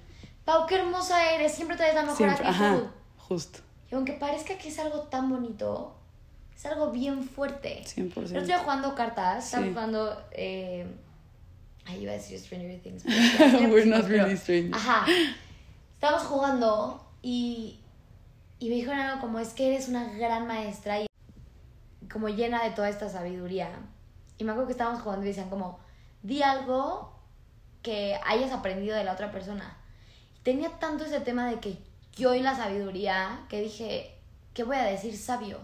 Pau, 0.45 0.67
qué 0.67 0.77
hermosa 0.77 1.35
eres, 1.35 1.53
siempre 1.53 1.77
traes 1.77 1.95
la 1.95 2.03
mejor 2.03 2.17
siempre, 2.17 2.47
actitud. 2.47 2.65
Ajá, 2.65 2.93
justo. 3.19 3.59
Y 3.91 3.95
aunque 3.97 4.13
parezca 4.13 4.57
que 4.57 4.69
es 4.69 4.79
algo 4.79 5.01
tan 5.01 5.29
bonito, 5.29 5.97
es 6.57 6.65
algo 6.67 6.93
bien 6.93 7.25
fuerte. 7.25 7.83
100%. 7.85 8.33
Yo 8.33 8.39
estoy 8.39 8.55
jugando 8.63 8.95
cartas, 8.95 9.47
estaba 9.47 9.67
jugando... 9.67 10.25
Eh, 10.33 10.87
Ahí 11.87 12.03
iba 12.03 12.13
a 12.13 12.15
decir 12.17 12.39
Stranger 12.39 12.81
Things. 12.81 13.05
We're 13.71 13.87
not 13.87 14.07
really 14.07 14.35
strange. 14.35 14.71
Ajá. 14.73 15.07
Estábamos 15.95 16.27
jugando 16.27 17.05
y, 17.23 17.80
y 18.61 18.69
me 18.69 18.75
dijeron 18.77 19.01
algo 19.01 19.21
como, 19.23 19.39
es 19.39 19.55
que 19.55 19.69
eres 19.69 19.89
una 19.89 20.05
gran 20.13 20.47
maestra 20.47 21.01
y 21.01 21.07
como 22.13 22.29
llena 22.29 22.63
de 22.63 22.71
toda 22.71 22.91
esta 22.91 23.09
sabiduría. 23.09 23.71
Y 24.37 24.45
me 24.45 24.53
acuerdo 24.53 24.69
que 24.69 24.73
estábamos 24.73 25.01
jugando 25.01 25.25
y 25.25 25.29
decían 25.29 25.49
como, 25.49 25.81
di 26.23 26.43
algo 26.43 27.19
que 27.83 28.21
hayas 28.27 28.53
aprendido 28.53 28.95
de 28.95 29.05
la 29.05 29.15
otra 29.15 29.33
persona. 29.33 29.79
Y 30.39 30.43
tenía 30.43 30.79
tanto 30.79 31.07
ese 31.07 31.21
tema 31.21 31.49
de 31.49 31.59
que 31.59 31.79
yo 32.15 32.35
y 32.35 32.43
la 32.43 32.55
sabiduría 32.55 33.47
que 33.49 33.63
dije, 33.63 34.15
¿qué 34.53 34.63
voy 34.63 34.77
a 34.77 34.85
decir 34.85 35.17
sabio? 35.17 35.59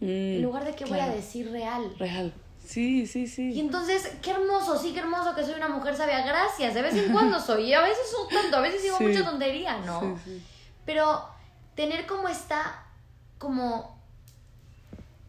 en 0.00 0.40
mm, 0.40 0.42
lugar 0.42 0.64
de 0.64 0.74
qué 0.74 0.86
voy 0.86 0.98
a 0.98 1.08
decir 1.08 1.52
real. 1.52 1.94
Real. 1.98 2.32
Sí, 2.64 3.06
sí, 3.06 3.26
sí. 3.28 3.52
Y 3.52 3.60
entonces, 3.60 4.16
qué 4.22 4.30
hermoso, 4.30 4.76
sí, 4.76 4.92
qué 4.92 5.00
hermoso 5.00 5.34
que 5.34 5.44
soy 5.44 5.54
una 5.54 5.68
mujer 5.68 5.94
sabia. 5.94 6.24
Gracias. 6.24 6.74
De 6.74 6.82
vez 6.82 6.94
en 6.94 7.12
cuando 7.12 7.38
soy. 7.40 7.64
Y 7.64 7.74
a 7.74 7.82
veces 7.82 8.10
soy 8.10 8.28
tonto, 8.28 8.56
a 8.56 8.60
veces 8.60 8.82
digo 8.82 8.96
mucha 9.00 9.24
tontería, 9.24 9.78
¿no? 9.78 10.18
Pero 10.84 11.24
tener 11.74 12.06
como 12.06 12.28
esta, 12.28 12.84
como 13.38 13.98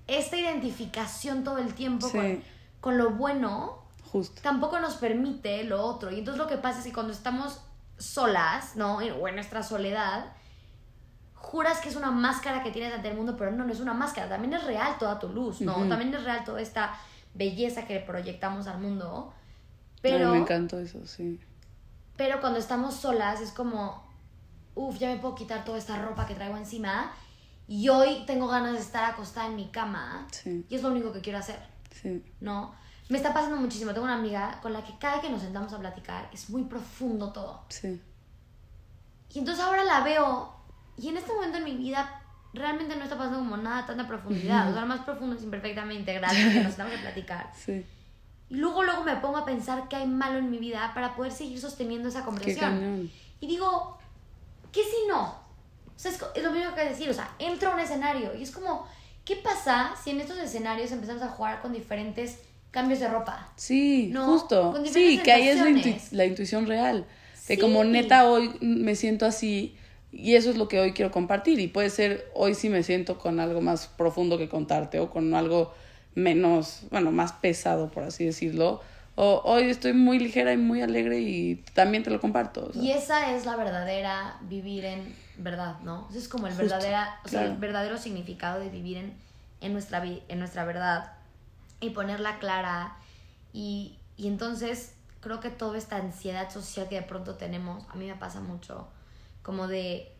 esta 0.07 0.37
identificación 0.37 1.43
todo 1.43 1.57
el 1.57 1.73
tiempo 1.73 2.09
con, 2.11 2.43
con, 2.79 2.97
lo 2.97 3.11
bueno, 3.11 3.83
Justo. 4.11 4.41
tampoco 4.41 4.79
nos 4.79 4.95
permite 4.95 5.63
lo 5.63 5.81
otro. 5.83 6.11
Y 6.11 6.19
entonces 6.19 6.41
lo 6.41 6.47
que 6.47 6.57
pasa 6.57 6.79
es 6.79 6.85
que 6.85 6.93
cuando 6.93 7.13
estamos 7.13 7.61
solas, 7.97 8.75
¿no? 8.75 8.97
O 8.97 9.27
en 9.27 9.35
nuestra 9.35 9.63
soledad, 9.63 10.33
juras 11.35 11.79
que 11.79 11.89
es 11.89 11.95
una 11.95 12.11
máscara 12.11 12.63
que 12.63 12.71
tienes 12.71 12.93
ante 12.93 13.09
el 13.09 13.15
mundo, 13.15 13.35
pero 13.37 13.51
no, 13.51 13.63
no 13.63 13.71
es 13.71 13.79
una 13.79 13.93
máscara, 13.93 14.29
también 14.29 14.53
es 14.53 14.63
real 14.63 14.97
toda 14.99 15.19
tu 15.19 15.29
luz, 15.29 15.61
¿no? 15.61 15.73
También 15.87 16.13
es 16.13 16.23
real 16.23 16.43
toda 16.43 16.61
esta 16.61 16.95
belleza 17.33 17.85
que 17.85 17.99
proyectamos 17.99 18.67
al 18.67 18.79
mundo. 18.79 19.33
Pero... 20.01 20.31
me 20.31 20.37
encantó 20.37 20.79
eso, 20.79 21.05
sí. 21.05 21.39
Pero 22.17 22.39
cuando 22.39 22.59
estamos 22.59 22.95
solas 22.95 23.41
es 23.41 23.51
como, 23.51 24.03
uff, 24.75 24.97
ya 24.97 25.09
me 25.09 25.17
puedo 25.17 25.35
quitar 25.35 25.65
toda 25.65 25.77
esta 25.77 25.97
ropa 25.97 26.25
que 26.25 26.35
traigo 26.35 26.57
encima 26.57 27.13
y 27.67 27.87
hoy 27.89 28.23
tengo 28.25 28.47
ganas 28.47 28.73
de 28.73 28.79
estar 28.79 29.03
acostada 29.05 29.47
en 29.47 29.55
mi 29.55 29.69
cama 29.69 30.27
sí. 30.31 30.65
y 30.69 30.75
es 30.75 30.83
lo 30.83 30.89
único 30.89 31.11
que 31.11 31.21
quiero 31.21 31.39
hacer. 31.39 31.59
Sí. 31.91 32.23
¿No? 32.39 32.73
Me 33.09 33.17
está 33.17 33.33
pasando 33.33 33.57
muchísimo. 33.57 33.93
Tengo 33.93 34.05
una 34.05 34.15
amiga 34.15 34.59
con 34.61 34.73
la 34.73 34.83
que 34.83 34.97
cada 34.97 35.21
que 35.21 35.29
nos 35.29 35.41
sentamos 35.41 35.73
a 35.73 35.79
platicar 35.79 36.29
es 36.33 36.49
muy 36.49 36.63
profundo 36.63 37.31
todo. 37.31 37.63
Sí. 37.69 38.01
Y 39.33 39.39
entonces 39.39 39.63
ahora 39.63 39.83
la 39.83 40.01
veo 40.01 40.53
y 40.97 41.09
en 41.09 41.17
este 41.17 41.33
momento 41.33 41.57
en 41.57 41.63
mi 41.63 41.75
vida 41.75 42.21
realmente 42.53 42.95
no 42.95 43.03
está 43.03 43.17
pasando 43.17 43.39
como 43.39 43.57
nada 43.57 43.85
tanta 43.85 44.07
profundidad. 44.07 44.69
O 44.69 44.73
sea, 44.73 44.81
lo 44.81 44.87
más 44.87 45.01
profundo 45.01 45.35
es 45.35 45.43
imperfectamente 45.43 46.13
gracias 46.13 46.53
que 46.53 46.59
nos 46.59 46.71
estamos 46.71 46.93
a 46.93 47.01
platicar. 47.01 47.51
Sí. 47.55 47.85
Y 48.49 48.55
luego, 48.55 48.83
luego 48.83 49.05
me 49.05 49.15
pongo 49.15 49.37
a 49.37 49.45
pensar 49.45 49.87
qué 49.87 49.95
hay 49.95 50.07
malo 50.07 50.37
en 50.37 50.51
mi 50.51 50.57
vida 50.57 50.91
para 50.93 51.15
poder 51.15 51.31
seguir 51.31 51.57
sosteniendo 51.61 52.09
esa 52.09 52.25
conversación. 52.25 53.09
Y 53.39 53.47
digo, 53.47 53.97
¿qué 54.71 54.81
si 54.83 55.07
no? 55.07 55.41
O 55.95 55.99
sea, 55.99 56.11
es, 56.11 56.43
lo 56.43 56.51
mismo 56.51 56.73
que 56.73 56.85
decir, 56.85 57.09
o 57.09 57.13
sea, 57.13 57.35
entro 57.39 57.69
a 57.69 57.75
un 57.75 57.79
escenario 57.79 58.31
y 58.37 58.43
es 58.43 58.51
como, 58.51 58.87
¿qué 59.23 59.35
pasa 59.35 59.93
si 60.03 60.11
en 60.11 60.21
estos 60.21 60.37
escenarios 60.37 60.91
empezamos 60.91 61.21
a 61.21 61.27
jugar 61.27 61.61
con 61.61 61.73
diferentes 61.73 62.39
cambios 62.71 62.99
de 62.99 63.07
ropa? 63.07 63.51
Sí, 63.55 64.11
justo. 64.15 64.73
sí, 64.91 65.19
que 65.23 65.31
ahí 65.31 65.47
es 65.47 66.11
la, 66.11 66.25
intuición 66.25 66.65
real. 66.65 67.05
Que 67.47 67.59
como 67.59 67.83
neta 67.83 68.29
hoy 68.29 68.51
me 68.61 68.95
siento 68.95 69.25
así 69.25 69.75
y 70.11 70.35
eso 70.35 70.49
es 70.49 70.57
lo 70.57 70.67
que 70.67 70.79
hoy 70.79 70.93
quiero 70.93 71.11
compartir. 71.11 71.59
Y 71.59 71.67
puede 71.67 71.89
ser, 71.89 72.29
hoy 72.33 72.55
sí 72.55 72.69
me 72.69 72.83
siento 72.83 73.17
con 73.17 73.39
algo 73.39 73.61
más 73.61 73.87
profundo 73.87 74.37
que 74.37 74.49
contarte 74.49 74.99
o 74.99 75.09
con 75.09 75.33
algo 75.33 75.73
menos, 76.15 76.81
bueno, 76.91 77.11
más 77.11 77.31
pesado, 77.33 77.89
por 77.91 78.03
así 78.03 78.25
decirlo. 78.25 78.81
O 79.15 79.41
hoy 79.43 79.69
estoy 79.69 79.93
muy 79.93 80.19
ligera 80.19 80.53
y 80.53 80.57
muy 80.57 80.81
alegre 80.81 81.19
y 81.19 81.55
también 81.73 82.03
te 82.03 82.09
lo 82.09 82.19
comparto. 82.21 82.71
Y 82.73 82.91
esa 82.91 83.35
es 83.35 83.45
la 83.45 83.55
verdadera 83.55 84.37
vivir 84.41 84.85
en 84.85 85.15
verdad, 85.37 85.79
¿no? 85.81 86.07
Ese 86.09 86.19
es 86.19 86.27
como 86.27 86.47
el, 86.47 86.53
verdadera, 86.53 87.19
o 87.25 87.27
sea, 87.27 87.45
el 87.45 87.57
verdadero 87.57 87.97
significado 87.97 88.59
de 88.59 88.69
vivir 88.69 88.97
en, 88.97 89.13
en, 89.59 89.73
nuestra, 89.73 90.03
en 90.05 90.39
nuestra 90.39 90.63
verdad 90.65 91.13
y 91.79 91.89
ponerla 91.89 92.39
clara. 92.39 92.95
Y, 93.53 93.97
y 94.15 94.27
entonces 94.27 94.93
creo 95.19 95.39
que 95.39 95.49
toda 95.49 95.77
esta 95.77 95.97
ansiedad 95.97 96.49
social 96.49 96.87
que 96.89 96.95
de 96.95 97.01
pronto 97.03 97.35
tenemos, 97.35 97.83
a 97.89 97.95
mí 97.95 98.07
me 98.07 98.15
pasa 98.15 98.39
mucho 98.39 98.87
como 99.43 99.67
de, 99.67 100.11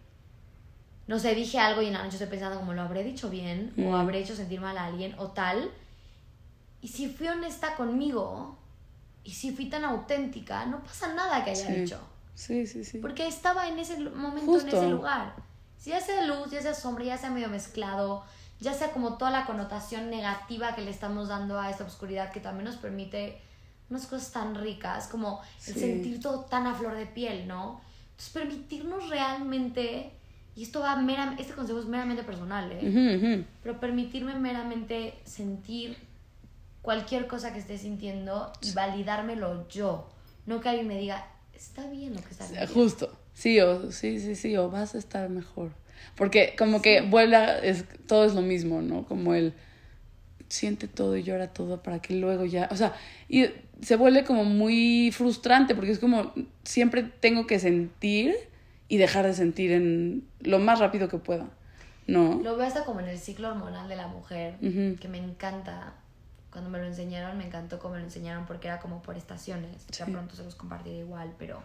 no 1.07 1.19
sé, 1.19 1.35
dije 1.35 1.59
algo 1.59 1.81
y 1.81 1.87
en 1.87 1.93
la 1.93 2.03
noche 2.03 2.15
estoy 2.15 2.29
pensando 2.29 2.59
como 2.59 2.73
lo 2.73 2.81
habré 2.81 3.03
dicho 3.03 3.29
bien 3.29 3.73
o 3.77 3.95
habré 3.95 4.19
hecho 4.19 4.35
sentir 4.35 4.61
mal 4.61 4.77
a 4.77 4.85
alguien 4.85 5.15
o 5.17 5.27
tal. 5.27 5.71
Y 6.81 6.87
si 6.87 7.09
fui 7.09 7.27
honesta 7.27 7.75
conmigo 7.75 8.57
y 9.23 9.31
si 9.31 9.51
fui 9.51 9.69
tan 9.69 9.85
auténtica, 9.85 10.65
no 10.65 10.83
pasa 10.83 11.13
nada 11.13 11.43
que 11.43 11.51
haya 11.51 11.69
dicho. 11.69 11.99
Sí, 12.33 12.65
sí, 12.65 12.83
sí. 12.83 12.99
Porque 12.99 13.27
estaba 13.27 13.67
en 13.67 13.79
ese 13.79 13.99
momento, 13.99 14.59
en 14.59 14.67
ese 14.67 14.89
lugar. 14.89 15.35
Si 15.77 15.89
ya 15.89 15.99
sea 15.99 16.25
luz, 16.25 16.51
ya 16.51 16.61
sea 16.61 16.73
sombra, 16.73 17.03
ya 17.03 17.17
sea 17.17 17.29
medio 17.29 17.49
mezclado, 17.49 18.23
ya 18.59 18.73
sea 18.73 18.91
como 18.91 19.17
toda 19.17 19.31
la 19.31 19.45
connotación 19.45 20.09
negativa 20.09 20.75
que 20.75 20.81
le 20.81 20.91
estamos 20.91 21.27
dando 21.27 21.59
a 21.59 21.69
esta 21.69 21.83
oscuridad 21.83 22.31
que 22.31 22.39
también 22.39 22.65
nos 22.65 22.77
permite 22.77 23.41
unas 23.89 24.05
cosas 24.07 24.31
tan 24.31 24.55
ricas, 24.55 25.07
como 25.07 25.41
el 25.67 25.73
sentir 25.75 26.19
todo 26.21 26.45
tan 26.45 26.65
a 26.65 26.73
flor 26.73 26.95
de 26.95 27.05
piel, 27.05 27.47
¿no? 27.47 27.81
permitirnos 28.29 29.09
realmente, 29.09 30.11
y 30.55 30.63
esto 30.63 30.81
va 30.81 30.95
mera, 30.95 31.35
este 31.39 31.53
consejo 31.53 31.79
es 31.79 31.85
meramente 31.85 32.23
personal, 32.23 32.71
¿eh? 32.71 33.45
Pero 33.63 33.79
permitirme 33.79 34.35
meramente 34.35 35.19
sentir 35.25 35.97
cualquier 36.81 37.27
cosa 37.27 37.53
que 37.53 37.59
esté 37.59 37.77
sintiendo 37.77 38.51
y 38.61 38.71
validármelo 38.73 39.67
yo. 39.69 40.09
No 40.45 40.61
que 40.61 40.69
alguien 40.69 40.87
me 40.87 40.97
diga, 40.97 41.27
está 41.53 41.87
bien 41.87 42.13
lo 42.13 42.21
que 42.21 42.29
está 42.29 42.45
sintiendo. 42.45 42.73
Justo, 42.73 43.17
sí, 43.33 43.59
o, 43.59 43.91
sí, 43.91 44.19
sí, 44.19 44.35
sí, 44.35 44.57
o 44.57 44.69
vas 44.69 44.95
a 44.95 44.97
estar 44.97 45.29
mejor. 45.29 45.71
Porque 46.15 46.55
como 46.57 46.81
que 46.81 47.01
vuela, 47.01 47.59
es, 47.59 47.85
todo 48.07 48.25
es 48.25 48.33
lo 48.33 48.41
mismo, 48.41 48.81
¿no? 48.81 49.05
Como 49.05 49.33
el 49.33 49.53
siente 50.51 50.87
todo 50.87 51.15
y 51.15 51.23
llora 51.23 51.53
todo 51.53 51.81
para 51.81 52.01
que 52.01 52.13
luego 52.13 52.45
ya, 52.45 52.67
o 52.71 52.75
sea, 52.75 52.93
y 53.29 53.45
se 53.81 53.95
vuelve 53.95 54.25
como 54.25 54.43
muy 54.43 55.11
frustrante 55.11 55.75
porque 55.75 55.91
es 55.91 55.99
como 55.99 56.33
siempre 56.63 57.03
tengo 57.03 57.47
que 57.47 57.57
sentir 57.57 58.35
y 58.89 58.97
dejar 58.97 59.25
de 59.25 59.33
sentir 59.33 59.71
en 59.71 60.27
lo 60.41 60.59
más 60.59 60.79
rápido 60.79 61.07
que 61.07 61.17
pueda, 61.17 61.49
¿no? 62.05 62.41
Lo 62.43 62.57
veo 62.57 62.67
hasta 62.67 62.83
como 62.83 62.99
en 62.99 63.07
el 63.07 63.17
ciclo 63.17 63.49
hormonal 63.49 63.87
de 63.87 63.95
la 63.95 64.07
mujer, 64.07 64.55
que 64.59 65.07
me 65.07 65.17
encanta. 65.17 65.93
Cuando 66.51 66.69
me 66.69 66.79
lo 66.79 66.85
enseñaron, 66.85 67.37
me 67.37 67.45
encantó 67.45 67.79
cómo 67.79 67.93
me 67.93 67.99
lo 67.99 68.05
enseñaron 68.05 68.45
porque 68.45 68.67
era 68.67 68.79
como 68.79 69.01
por 69.01 69.15
estaciones. 69.15 69.87
Ya 69.87 70.05
pronto 70.05 70.35
se 70.35 70.43
los 70.43 70.55
compartiré 70.55 70.97
igual, 70.97 71.33
pero... 71.39 71.61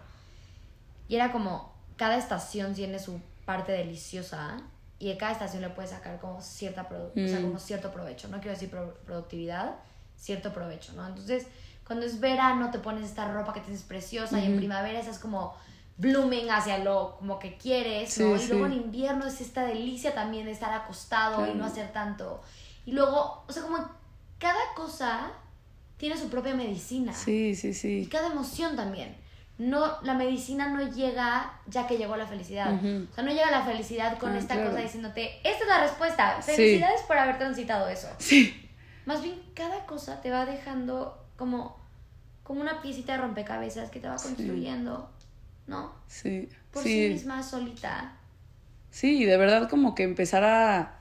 Y 1.08 1.16
era 1.16 1.32
como, 1.32 1.72
cada 1.96 2.16
estación 2.16 2.74
tiene 2.74 2.98
su 2.98 3.20
parte 3.44 3.72
deliciosa 3.72 4.58
y 4.98 5.08
de 5.08 5.16
cada 5.16 5.32
estación 5.32 5.62
le 5.62 5.70
puedes 5.70 5.90
sacar 5.90 6.18
como 6.20 6.40
cierta 6.40 6.88
o 6.90 7.12
sea, 7.14 7.40
mm. 7.40 7.42
como 7.42 7.58
cierto 7.58 7.90
provecho. 7.90 8.28
No 8.28 8.38
quiero 8.38 8.52
decir 8.52 8.70
productividad, 8.70 9.74
cierto 10.16 10.52
provecho, 10.52 10.92
¿no? 10.94 11.06
Entonces, 11.06 11.46
cuando 11.86 12.06
es 12.06 12.20
verano 12.20 12.70
te 12.70 12.78
pones 12.78 13.04
esta 13.04 13.30
ropa 13.32 13.52
que 13.52 13.60
tienes 13.60 13.82
preciosa 13.82 14.40
y 14.40 14.46
en 14.46 14.56
primavera 14.56 14.98
estás 14.98 15.18
como 15.18 15.54
blooming 15.98 16.50
hacia 16.50 16.78
lo 16.78 17.16
como 17.18 17.38
que 17.38 17.56
quieres, 17.56 18.18
¿no? 18.18 18.36
y 18.36 18.46
luego 18.48 18.66
en 18.66 18.72
invierno 18.72 19.26
es 19.26 19.40
esta 19.40 19.64
delicia 19.64 20.14
también 20.14 20.46
de 20.46 20.52
estar 20.52 20.72
acostado 20.72 21.46
y 21.46 21.54
no 21.54 21.64
hacer 21.64 21.92
tanto. 21.92 22.42
Y 22.84 22.92
luego, 22.92 23.44
o 23.46 23.52
sea, 23.52 23.62
como 23.62 23.78
cada 24.38 24.74
cosa 24.74 25.32
tiene 25.96 26.16
su 26.16 26.28
propia 26.28 26.54
medicina. 26.54 27.12
Sí, 27.12 27.54
sí, 27.54 27.74
sí. 27.74 28.00
Y 28.00 28.06
cada 28.06 28.32
emoción 28.32 28.76
también 28.76 29.16
no, 29.58 30.02
la 30.02 30.14
medicina 30.14 30.68
no 30.68 30.90
llega 30.90 31.60
ya 31.66 31.86
que 31.86 31.96
llegó 31.96 32.16
la 32.16 32.26
felicidad. 32.26 32.74
O 32.74 33.14
sea, 33.14 33.24
no 33.24 33.30
llega 33.30 33.50
la 33.50 33.64
felicidad 33.64 34.18
con 34.18 34.32
ah, 34.32 34.38
esta 34.38 34.62
cosa 34.62 34.78
diciéndote, 34.78 35.38
esta 35.44 35.62
es 35.62 35.68
la 35.68 35.80
respuesta, 35.82 36.42
felicidades 36.42 37.02
por 37.02 37.16
haber 37.16 37.38
transitado 37.38 37.88
eso. 37.88 38.08
Sí. 38.18 38.68
Más 39.06 39.22
bien, 39.22 39.40
cada 39.54 39.86
cosa 39.86 40.20
te 40.20 40.30
va 40.30 40.44
dejando 40.44 41.24
como, 41.36 41.78
como 42.42 42.60
una 42.60 42.82
piecita 42.82 43.12
de 43.12 43.18
rompecabezas 43.18 43.90
que 43.90 44.00
te 44.00 44.08
va 44.08 44.16
construyendo, 44.16 45.08
¿no? 45.66 45.92
Sí. 46.06 46.48
Por 46.70 46.82
sí. 46.82 47.08
misma, 47.08 47.42
solita. 47.42 48.14
Sí, 48.90 49.24
de 49.24 49.36
verdad 49.38 49.70
como 49.70 49.94
que 49.94 50.02
empezar 50.02 50.44
a 50.44 50.98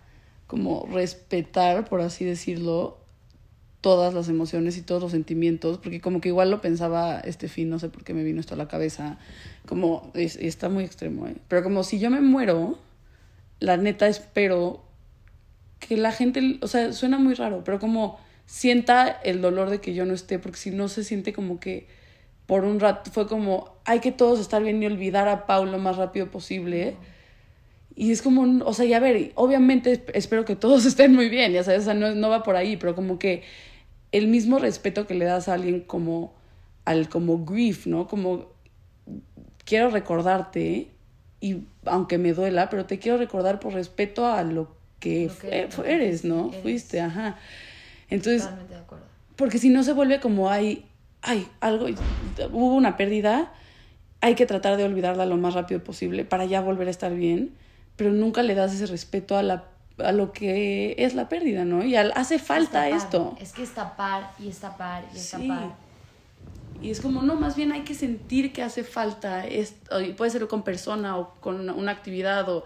como 0.48 0.88
respetar, 0.90 1.90
por 1.90 2.00
así 2.02 2.24
decirlo, 2.24 3.00
todas 3.86 4.16
las 4.16 4.30
emociones 4.30 4.80
y 4.80 4.82
todos 4.82 5.00
los 5.00 5.12
sentimientos, 5.12 5.78
porque 5.78 6.02
como 6.02 6.20
que 6.20 6.30
igual 6.30 6.50
lo 6.50 6.60
pensaba 6.60 7.20
este 7.20 7.48
fin, 7.48 7.70
no 7.70 7.78
sé 7.78 7.88
por 7.88 8.04
qué 8.04 8.16
me 8.16 8.24
vino 8.24 8.40
esto 8.40 8.56
a 8.56 8.58
la 8.58 8.68
cabeza, 8.68 9.20
como, 9.68 10.12
está 10.16 10.70
muy 10.70 10.84
extremo, 10.84 11.28
¿eh? 11.28 11.36
pero 11.48 11.62
como 11.62 11.84
si 11.84 12.00
yo 12.00 12.10
me 12.10 12.20
muero, 12.20 12.80
la 13.60 13.78
neta 13.78 14.08
espero 14.08 14.84
que 15.78 15.98
la 15.98 16.12
gente, 16.12 16.58
o 16.64 16.68
sea, 16.68 16.94
suena 16.94 17.20
muy 17.20 17.36
raro, 17.36 17.64
pero 17.64 17.78
como 17.78 18.18
sienta 18.48 19.08
el 19.08 19.40
dolor 19.40 19.70
de 19.70 19.82
que 19.82 19.94
yo 19.94 20.04
no 20.08 20.16
esté, 20.16 20.40
porque 20.40 20.58
si 20.58 20.72
no 20.72 20.88
se 20.88 21.04
siente 21.04 21.32
como 21.32 21.60
que 21.60 21.86
por 22.48 22.64
un 22.64 22.80
rato 22.80 23.12
fue 23.12 23.28
como, 23.28 23.78
hay 23.86 24.00
que 24.00 24.12
todos 24.12 24.40
estar 24.40 24.64
bien 24.64 24.82
y 24.82 24.88
olvidar 24.88 25.28
a 25.28 25.46
Pau 25.46 25.64
lo 25.64 25.78
más 25.78 25.98
rápido 25.98 26.32
posible. 26.32 26.96
Y 27.96 28.12
es 28.12 28.24
como, 28.24 28.66
o 28.66 28.74
sea, 28.74 28.86
ya 28.86 29.00
ver, 29.00 29.32
obviamente 29.36 30.04
espero 30.16 30.44
que 30.44 30.56
todos 30.56 30.86
estén 30.88 31.14
muy 31.14 31.30
bien, 31.30 31.52
ya 31.52 31.64
sabes, 31.64 31.82
o 31.82 31.86
sea, 31.86 31.94
no, 31.94 32.16
no 32.16 32.30
va 32.30 32.42
por 32.42 32.56
ahí, 32.56 32.78
pero 32.78 32.96
como 32.96 33.20
que 33.20 33.44
el 34.18 34.28
mismo 34.28 34.60
respeto 34.60 35.08
que 35.08 35.14
le 35.14 35.26
das 35.26 35.50
a 35.50 35.56
alguien 35.56 35.82
como 35.82 36.34
al 36.86 37.10
como 37.10 37.44
grief, 37.44 37.86
¿no? 37.86 38.08
Como 38.08 38.46
quiero 39.66 39.90
recordarte 39.90 40.88
y 41.42 41.64
aunque 41.84 42.18
me 42.18 42.32
duela, 42.32 42.70
pero 42.70 42.86
te 42.86 42.98
quiero 42.98 43.18
recordar 43.18 43.60
por 43.60 43.74
respeto 43.74 44.26
a 44.26 44.44
lo 44.44 44.74
que, 45.02 45.30
eres, 45.86 46.24
¿no? 46.24 46.52
Fuiste, 46.62 47.02
ajá. 47.02 47.38
Entonces, 48.10 48.44
Totalmente 48.44 48.74
de 48.74 48.80
acuerdo. 48.80 49.06
porque 49.36 49.58
si 49.58 49.70
no 49.70 49.84
se 49.84 49.92
vuelve 49.92 50.22
como 50.22 50.50
hay, 50.50 50.86
hay 51.22 51.46
algo, 51.60 51.88
hubo 52.54 52.74
una 52.74 52.96
pérdida, 52.96 53.52
hay 54.22 54.36
que 54.36 54.46
tratar 54.46 54.78
de 54.78 54.86
olvidarla 54.86 55.26
lo 55.26 55.36
más 55.36 55.56
rápido 55.56 55.84
posible 55.84 56.24
para 56.24 56.46
ya 56.46 56.62
volver 56.62 56.88
a 56.88 56.92
estar 56.92 57.14
bien, 57.14 57.54
pero 57.98 58.12
nunca 58.12 58.44
le 58.44 58.56
das 58.56 58.74
ese 58.74 58.86
respeto 58.86 59.36
a 59.36 59.44
la 59.44 59.66
a 59.98 60.12
lo 60.12 60.32
que 60.32 60.96
es 60.98 61.14
la 61.14 61.30
pérdida, 61.30 61.66
¿no? 61.66 61.84
Y 61.84 61.96
hace 61.96 62.40
falta 62.40 62.90
esto. 62.90 63.36
Es 63.40 63.54
que 63.54 63.64
es 63.64 63.74
tapar 63.74 64.34
y 64.40 64.50
es 64.50 64.60
tapar 64.60 65.06
y 65.14 65.18
es 65.18 65.32
tapar. 65.32 65.76
Y 66.82 66.92
es 66.92 67.00
como, 67.00 67.22
no, 67.22 67.36
más 67.36 67.56
bien 67.56 67.72
hay 67.72 67.82
que 67.82 67.96
sentir 67.96 68.52
que 68.52 68.62
hace 68.62 68.84
falta, 68.84 69.48
esto, 69.48 69.96
puede 70.18 70.32
ser 70.32 70.48
con 70.48 70.64
persona 70.64 71.18
o 71.18 71.34
con 71.40 71.70
una 71.70 71.92
actividad 71.92 72.50
o 72.50 72.66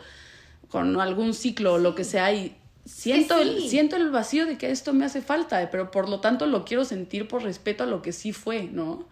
con 0.69 0.99
algún 0.99 1.33
ciclo 1.33 1.73
o 1.73 1.77
lo 1.77 1.95
que 1.95 2.03
sea, 2.03 2.33
y 2.33 2.55
siento, 2.85 3.37
el, 3.37 3.69
siento 3.69 3.95
el 3.95 4.09
vacío 4.09 4.45
de 4.45 4.57
que 4.57 4.71
esto 4.71 4.93
me 4.93 5.05
hace 5.05 5.21
falta, 5.21 5.69
pero 5.71 5.91
por 5.91 6.09
lo 6.09 6.19
tanto 6.19 6.47
lo 6.47 6.65
quiero 6.65 6.85
sentir 6.85 7.27
por 7.27 7.43
respeto 7.43 7.83
a 7.83 7.87
lo 7.87 8.01
que 8.01 8.11
sí 8.11 8.33
fue, 8.33 8.63
¿no? 8.63 9.05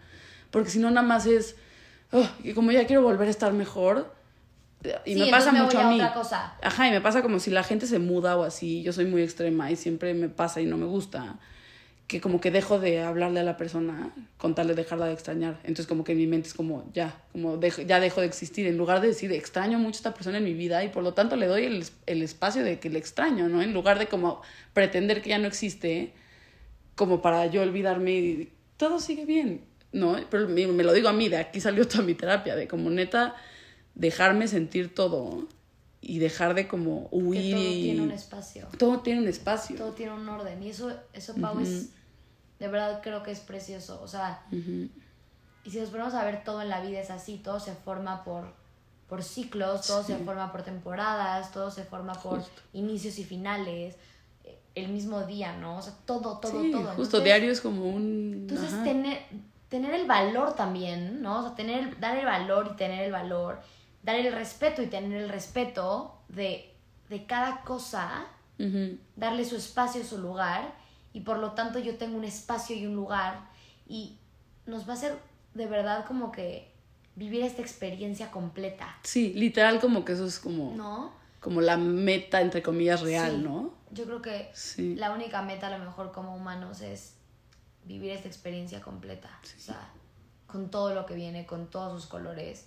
Porque 0.50 0.70
si 0.70 0.78
no, 0.78 0.90
nada 0.90 1.06
más 1.06 1.26
es, 1.26 1.56
oh, 2.12 2.26
y 2.42 2.52
como 2.52 2.72
ya 2.72 2.86
quiero 2.86 3.02
volver 3.02 3.28
a 3.28 3.30
estar 3.30 3.52
mejor, 3.52 4.12
y 5.04 5.16
me 5.16 5.26
pasa 5.26 5.52
mucho 5.52 5.78
a, 5.78 5.90
mí. 5.90 6.00
Ajá, 6.00 6.88
y 6.88 6.90
me 6.90 7.00
pasa 7.00 7.22
como 7.22 7.40
si 7.40 7.50
la 7.50 7.62
gente 7.62 7.86
se 7.86 7.98
muda 7.98 8.36
o 8.36 8.44
así, 8.44 8.82
yo 8.82 8.92
soy 8.92 9.06
muy 9.06 9.22
extrema 9.22 9.70
y 9.70 9.76
siempre 9.76 10.14
me 10.14 10.28
pasa 10.28 10.60
y 10.60 10.66
no 10.66 10.76
me 10.76 10.86
gusta 10.86 11.38
que 12.08 12.22
como 12.22 12.40
que 12.40 12.50
dejo 12.50 12.80
de 12.80 13.02
hablarle 13.02 13.40
a 13.40 13.42
la 13.42 13.58
persona 13.58 14.10
con 14.38 14.54
tal 14.54 14.66
de 14.66 14.74
dejarla 14.74 15.06
de 15.06 15.12
extrañar. 15.12 15.58
Entonces 15.58 15.86
como 15.86 16.04
que 16.04 16.14
mi 16.14 16.26
mente 16.26 16.48
es 16.48 16.54
como 16.54 16.90
ya, 16.94 17.20
como 17.32 17.60
ya 17.60 18.00
dejo 18.00 18.22
de 18.22 18.26
existir. 18.26 18.66
En 18.66 18.78
lugar 18.78 19.02
de 19.02 19.08
decir 19.08 19.30
extraño 19.30 19.78
mucho 19.78 19.96
a 19.96 19.98
esta 19.98 20.14
persona 20.14 20.38
en 20.38 20.44
mi 20.44 20.54
vida 20.54 20.82
y 20.82 20.88
por 20.88 21.02
lo 21.02 21.12
tanto 21.12 21.36
le 21.36 21.46
doy 21.46 21.64
el, 21.64 21.84
el 22.06 22.22
espacio 22.22 22.64
de 22.64 22.80
que 22.80 22.88
le 22.88 22.98
extraño, 22.98 23.50
¿no? 23.50 23.60
En 23.60 23.74
lugar 23.74 23.98
de 23.98 24.06
como 24.06 24.40
pretender 24.72 25.20
que 25.20 25.30
ya 25.30 25.38
no 25.38 25.46
existe, 25.46 26.14
como 26.94 27.20
para 27.20 27.44
yo 27.44 27.60
olvidarme 27.60 28.12
y 28.12 28.52
todo 28.78 29.00
sigue 29.00 29.26
bien, 29.26 29.66
¿no? 29.92 30.16
Pero 30.30 30.48
me, 30.48 30.66
me 30.66 30.84
lo 30.84 30.94
digo 30.94 31.10
a 31.10 31.12
mí, 31.12 31.28
de 31.28 31.36
aquí 31.36 31.60
salió 31.60 31.86
toda 31.86 32.04
mi 32.04 32.14
terapia, 32.14 32.56
de 32.56 32.66
como 32.66 32.88
neta 32.88 33.36
dejarme 33.98 34.48
sentir 34.48 34.94
todo 34.94 35.46
y 36.00 36.18
dejar 36.18 36.54
de 36.54 36.66
como 36.66 37.08
huir. 37.10 37.54
todo 37.54 37.70
tiene 37.70 38.00
un 38.00 38.10
espacio. 38.12 38.68
Todo 38.78 39.00
tiene 39.00 39.20
un 39.20 39.28
espacio. 39.28 39.76
Todo 39.76 39.92
tiene 39.92 40.12
un 40.14 40.26
orden. 40.28 40.62
Y 40.62 40.70
eso, 40.70 40.90
eso 41.12 41.34
Pau, 41.34 41.60
es 41.60 41.90
de 42.58 42.68
verdad 42.68 43.00
creo 43.02 43.22
que 43.22 43.30
es 43.30 43.40
precioso. 43.40 44.00
O 44.02 44.08
sea, 44.08 44.42
y 44.50 45.70
si 45.70 45.80
nos 45.80 45.90
ponemos 45.90 46.14
a 46.14 46.24
ver 46.24 46.44
todo 46.44 46.62
en 46.62 46.68
la 46.68 46.80
vida 46.80 47.00
es 47.00 47.10
así, 47.10 47.36
todo 47.36 47.60
se 47.60 47.74
forma 47.74 48.24
por, 48.24 48.52
por 49.08 49.22
ciclos, 49.22 49.86
todo 49.86 50.02
se 50.02 50.16
forma 50.16 50.50
por 50.50 50.62
temporadas, 50.62 51.52
todo 51.52 51.70
se 51.70 51.84
forma 51.84 52.14
por 52.14 52.42
inicios 52.72 53.18
y 53.18 53.24
finales, 53.24 53.96
el 54.74 54.88
mismo 54.88 55.22
día, 55.22 55.56
¿no? 55.56 55.78
O 55.78 55.82
sea, 55.82 55.94
todo, 56.04 56.38
todo, 56.38 56.62
todo. 56.70 56.94
Justo, 56.94 57.20
diario 57.20 57.50
es 57.50 57.60
como 57.60 57.84
un... 57.84 58.48
Entonces, 58.48 58.82
tener, 58.84 59.18
tener 59.68 59.94
el 59.94 60.06
valor 60.06 60.54
también, 60.54 61.20
¿no? 61.20 61.40
O 61.40 61.42
sea, 61.42 61.54
tener, 61.54 61.98
dar 61.98 62.16
el 62.16 62.24
valor 62.24 62.70
y 62.72 62.76
tener 62.76 63.04
el 63.04 63.12
valor, 63.12 63.60
dar 64.02 64.16
el 64.16 64.32
respeto 64.32 64.82
y 64.82 64.86
tener 64.86 65.22
el 65.22 65.28
respeto 65.28 66.18
de, 66.28 66.74
de 67.08 67.26
cada 67.26 67.62
cosa, 67.62 68.26
darle 69.14 69.44
su 69.44 69.56
espacio, 69.56 70.02
su 70.04 70.18
lugar 70.18 70.74
y 71.12 71.20
por 71.20 71.38
lo 71.38 71.52
tanto 71.52 71.78
yo 71.78 71.96
tengo 71.96 72.16
un 72.16 72.24
espacio 72.24 72.74
y 72.74 72.86
un 72.86 72.96
lugar 72.96 73.48
y 73.86 74.18
nos 74.66 74.88
va 74.88 74.94
a 74.94 74.96
hacer 74.96 75.16
de 75.54 75.66
verdad 75.66 76.04
como 76.06 76.32
que 76.32 76.72
vivir 77.14 77.42
esta 77.42 77.62
experiencia 77.62 78.30
completa. 78.30 78.98
Sí, 79.02 79.32
literal 79.34 79.80
como 79.80 80.04
que 80.04 80.12
eso 80.12 80.26
es 80.26 80.38
como... 80.38 80.74
¿No? 80.74 81.12
Como 81.40 81.60
la 81.60 81.76
meta, 81.76 82.40
entre 82.40 82.62
comillas, 82.62 83.00
real, 83.00 83.44
¿no? 83.44 83.72
Yo 83.92 84.04
creo 84.06 84.20
que 84.20 84.50
la 84.96 85.12
única 85.12 85.40
meta 85.42 85.68
a 85.68 85.78
lo 85.78 85.84
mejor 85.84 86.10
como 86.10 86.34
humanos 86.34 86.80
es 86.80 87.14
vivir 87.84 88.10
esta 88.10 88.26
experiencia 88.26 88.80
completa. 88.80 89.30
O 89.56 89.60
sea, 89.60 89.88
con 90.48 90.68
todo 90.68 90.94
lo 90.94 91.06
que 91.06 91.14
viene, 91.14 91.46
con 91.46 91.68
todos 91.68 92.00
sus 92.00 92.10
colores. 92.10 92.66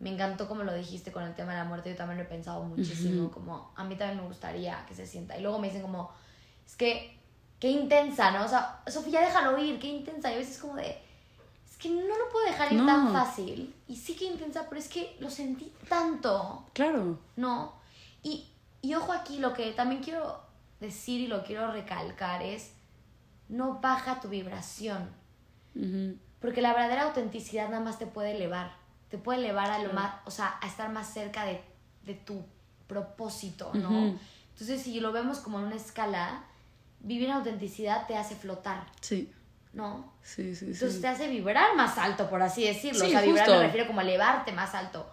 Me 0.00 0.10
encantó 0.10 0.48
como 0.48 0.64
lo 0.64 0.74
dijiste 0.74 1.12
con 1.12 1.22
el 1.22 1.34
tema 1.34 1.52
de 1.52 1.58
la 1.58 1.64
muerte, 1.64 1.90
yo 1.90 1.96
también 1.96 2.18
lo 2.18 2.24
he 2.24 2.26
pensado 2.26 2.64
muchísimo, 2.64 3.30
como 3.30 3.70
a 3.76 3.84
mí 3.84 3.96
también 3.96 4.20
me 4.20 4.26
gustaría 4.26 4.84
que 4.86 4.94
se 4.94 5.06
sienta. 5.06 5.36
Y 5.38 5.42
luego 5.42 5.58
me 5.58 5.68
dicen 5.68 5.82
como, 5.82 6.10
es 6.66 6.74
que 6.74 7.20
qué 7.60 7.68
intensa, 7.68 8.30
¿no? 8.30 8.44
O 8.44 8.48
sea, 8.48 8.82
Sofía, 8.86 9.20
déjalo 9.20 9.58
ir, 9.58 9.78
qué 9.78 9.88
intensa. 9.88 10.30
Y 10.30 10.34
a 10.34 10.38
veces 10.38 10.56
es 10.56 10.62
como 10.62 10.76
de, 10.76 10.98
es 11.68 11.76
que 11.76 11.90
no 11.90 12.00
lo 12.00 12.28
puedo 12.32 12.46
dejar 12.46 12.72
ir 12.72 12.84
tan 12.84 13.12
fácil. 13.12 13.74
Y 13.86 13.96
sí 13.96 14.16
que 14.16 14.24
intensa, 14.24 14.66
pero 14.68 14.80
es 14.80 14.88
que 14.88 15.16
lo 15.20 15.30
sentí 15.30 15.70
tanto. 15.88 16.64
Claro. 16.72 17.18
¿No? 17.36 17.74
Y, 18.22 18.48
y 18.80 18.94
ojo 18.94 19.12
aquí, 19.12 19.38
lo 19.38 19.52
que 19.52 19.70
también 19.72 20.02
quiero 20.02 20.40
decir 20.80 21.20
y 21.20 21.26
lo 21.26 21.44
quiero 21.44 21.70
recalcar 21.70 22.42
es, 22.42 22.72
no 23.48 23.80
baja 23.80 24.20
tu 24.20 24.28
vibración. 24.28 25.10
Porque 26.40 26.62
la 26.62 26.72
verdadera 26.72 27.02
autenticidad 27.02 27.68
nada 27.68 27.82
más 27.82 27.98
te 27.98 28.06
puede 28.06 28.32
elevar. 28.32 28.79
Te 29.10 29.18
puede 29.18 29.40
elevar 29.40 29.70
a 29.70 29.78
lo 29.82 29.92
más, 29.92 30.14
o 30.24 30.30
sea, 30.30 30.58
a 30.60 30.66
estar 30.66 30.90
más 30.90 31.12
cerca 31.12 31.44
de, 31.44 31.60
de 32.04 32.14
tu 32.14 32.44
propósito, 32.86 33.70
¿no? 33.74 34.18
Entonces, 34.52 34.82
si 34.82 35.00
lo 35.00 35.12
vemos 35.12 35.38
como 35.38 35.58
en 35.58 35.66
una 35.66 35.76
escala, 35.76 36.44
vivir 37.00 37.28
en 37.28 37.36
autenticidad 37.36 38.06
te 38.06 38.16
hace 38.16 38.36
flotar. 38.36 38.84
Sí. 39.00 39.32
¿No? 39.72 40.12
Sí, 40.22 40.56
sí, 40.56 40.66
Entonces 40.66 41.00
te 41.00 41.06
hace 41.06 41.28
vibrar 41.28 41.76
más 41.76 41.96
alto, 41.96 42.28
por 42.28 42.42
así 42.42 42.64
decirlo. 42.64 43.04
o 43.04 43.08
sea, 43.08 43.22
vibrar 43.22 43.48
me 43.48 43.62
refiero 43.62 43.86
como 43.86 44.00
a 44.00 44.02
elevarte 44.02 44.52
más 44.52 44.74
alto. 44.74 45.08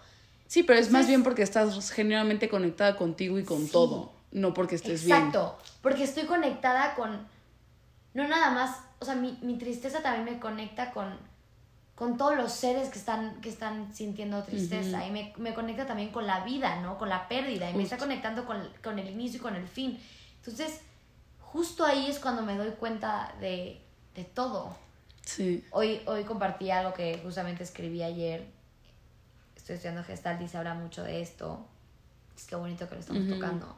Sí, 0.48 0.64
pero 0.64 0.80
es 0.80 0.90
más 0.90 1.08
bien 1.08 1.24
porque 1.24 1.44
estás 1.44 1.92
genuinamente 1.92 2.50
conectada 2.50 2.96
contigo 2.96 3.38
y 3.38 3.44
con 3.44 3.68
todo, 3.68 4.14
no 4.32 4.54
porque 4.54 4.76
estés 4.76 5.06
bien. 5.06 5.18
Exacto, 5.18 5.58
porque 5.82 6.04
estoy 6.04 6.24
conectada 6.24 6.96
con, 6.96 7.28
no 8.14 8.28
nada 8.28 8.52
más, 8.52 8.80
o 9.00 9.06
sea, 9.06 9.16
mi, 9.16 9.38
mi 9.42 9.58
tristeza 9.58 10.02
también 10.02 10.26
me 10.26 10.40
conecta 10.40 10.92
con, 10.92 11.18
con 11.98 12.16
todos 12.16 12.38
los 12.38 12.52
seres 12.52 12.90
que 12.90 13.00
están, 13.00 13.42
que 13.42 13.50
están 13.50 13.92
sintiendo 13.92 14.44
tristeza 14.44 15.08
y 15.08 15.10
me, 15.10 15.34
me, 15.38 15.56
conecta 15.56 15.88
también 15.88 16.12
con 16.12 16.28
la 16.28 16.46
vida, 16.46 16.80
¿no? 16.80 17.00
Con 17.00 17.10
la 17.10 17.28
pérdida 17.28 17.72
y 17.72 17.74
me 17.74 17.82
está 17.82 17.98
conectando 17.98 18.46
con, 18.46 18.70
con 18.84 19.00
el 19.00 19.10
inicio 19.10 19.40
y 19.40 19.42
con 19.42 19.56
el 19.56 19.68
fin. 19.68 20.00
Entonces, 20.36 20.82
justo 21.40 21.84
ahí 21.84 22.06
es 22.08 22.20
cuando 22.20 22.44
me 22.44 22.56
doy 22.56 22.70
cuenta 22.80 23.34
de, 23.42 23.82
de 24.14 24.24
todo. 24.26 24.78
Sí. 25.26 25.66
Hoy, 25.72 26.02
hoy 26.06 26.24
compartí 26.24 26.70
algo 26.70 26.94
que 26.94 27.20
justamente 27.24 27.64
escribí 27.64 28.04
ayer. 28.04 28.46
Estoy 29.56 29.78
estudiando 29.78 30.04
Gestalt 30.04 30.40
y 30.44 30.48
se 30.48 30.56
habla 30.56 30.76
mucho 30.76 31.02
de 31.02 31.24
esto. 31.24 31.66
Es 32.36 32.46
que 32.46 32.56
bonito 32.56 32.88
que 32.88 32.94
lo 32.94 33.02
estamos 33.02 33.28
tocando. 33.28 33.76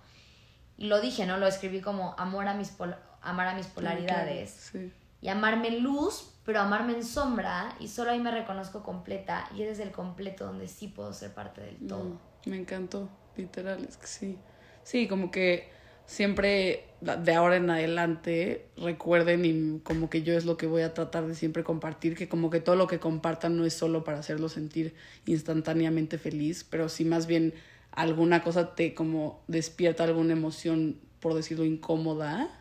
Y 0.78 0.88
lo 0.88 1.00
dije, 1.00 1.26
¿no? 1.26 1.38
Lo 1.38 1.48
escribí 1.48 1.80
como 1.80 2.16
amor 2.18 2.50
a 2.50 2.54
mis 2.54 2.74
amar 3.22 3.48
a 3.48 3.56
mis 3.56 3.68
polaridades. 3.68 4.72
Sí. 4.74 4.92
Y 5.22 5.28
amarme 5.28 5.70
en 5.70 5.84
luz, 5.84 6.34
pero 6.46 6.62
amarme 6.62 6.94
en 6.94 7.04
sombra. 7.04 7.76
Y 7.80 7.88
solo 7.88 8.12
ahí 8.12 8.20
me 8.20 8.32
reconozco 8.32 8.84
completa. 8.84 9.50
Y 9.56 9.64
es 9.64 9.70
desde 9.70 9.84
el 9.84 9.92
completo 9.92 10.46
donde 10.46 10.68
sí 10.68 10.88
puedo 10.88 11.14
ser 11.14 11.34
parte 11.34 11.62
del 11.62 11.78
todo. 11.88 12.04
Mm, 12.04 12.50
me 12.50 12.58
encantó, 12.58 13.10
literal, 13.36 13.84
es 13.84 13.98
que 13.98 14.08
sí. 14.08 14.38
Sí, 14.84 15.08
como 15.08 15.30
que 15.30 15.70
siempre 16.10 16.86
de 17.02 17.34
ahora 17.34 17.56
en 17.56 17.70
adelante 17.70 18.66
recuerden 18.76 19.46
y 19.46 19.80
como 19.82 20.10
que 20.10 20.24
yo 20.24 20.34
es 20.34 20.44
lo 20.44 20.58
que 20.58 20.66
voy 20.66 20.82
a 20.82 20.94
tratar 20.96 21.28
de 21.28 21.36
siempre 21.36 21.64
compartir, 21.64 22.16
que 22.16 22.28
como 22.28 22.50
que 22.50 22.60
todo 22.60 22.76
lo 22.76 22.88
que 22.88 23.00
compartan 23.00 23.56
no 23.56 23.64
es 23.64 23.76
solo 23.76 24.04
para 24.04 24.18
hacerlo 24.18 24.50
sentir 24.50 24.96
instantáneamente 25.28 26.18
feliz, 26.18 26.66
pero 26.68 26.90
si 26.90 27.06
más 27.06 27.28
bien 27.28 27.54
alguna 27.92 28.44
cosa 28.44 28.76
te 28.76 28.96
como 28.96 29.44
despierta 29.48 30.04
alguna 30.04 30.34
emoción, 30.34 31.00
por 31.20 31.36
decirlo, 31.36 31.64
incómoda, 31.64 32.59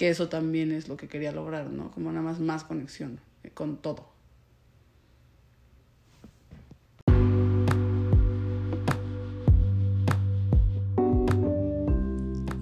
que 0.00 0.08
eso 0.08 0.30
también 0.30 0.72
es 0.72 0.88
lo 0.88 0.96
que 0.96 1.08
quería 1.08 1.30
lograr, 1.30 1.68
¿no? 1.68 1.90
Como 1.90 2.10
nada 2.10 2.22
más 2.22 2.40
más 2.40 2.64
conexión 2.64 3.20
con 3.52 3.76
todo. 3.76 4.08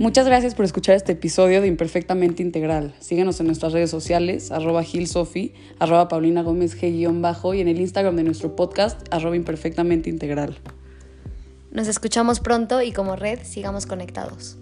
Muchas 0.01 0.27
gracias 0.27 0.57
por 0.57 0.64
escuchar 0.64 0.96
este 0.96 1.12
episodio 1.12 1.61
de 1.61 1.68
Imperfectamente 1.68 2.42
Integral. 2.42 2.96
Síguenos 2.98 3.38
en 3.38 3.46
nuestras 3.46 3.72
redes 3.72 3.90
sociales, 3.90 4.51
arroba 4.51 4.83
gilsofi, 4.83 5.55
arroba 5.79 6.09
paulina 6.09 6.42
gómez 6.42 6.77
g-bajo 6.77 7.55
y 7.55 7.61
en 7.61 7.68
el 7.68 7.81
Instagram 7.81 8.16
de 8.16 8.24
nuestro 8.24 8.57
podcast, 8.57 9.07
arroba 9.14 9.37
imperfectamente 9.37 10.11
integral. 10.11 10.59
Nos 11.70 11.87
escuchamos 11.87 12.40
pronto 12.40 12.83
y 12.83 12.90
como 12.90 13.14
red 13.14 13.38
sigamos 13.44 13.87
conectados. 13.87 14.59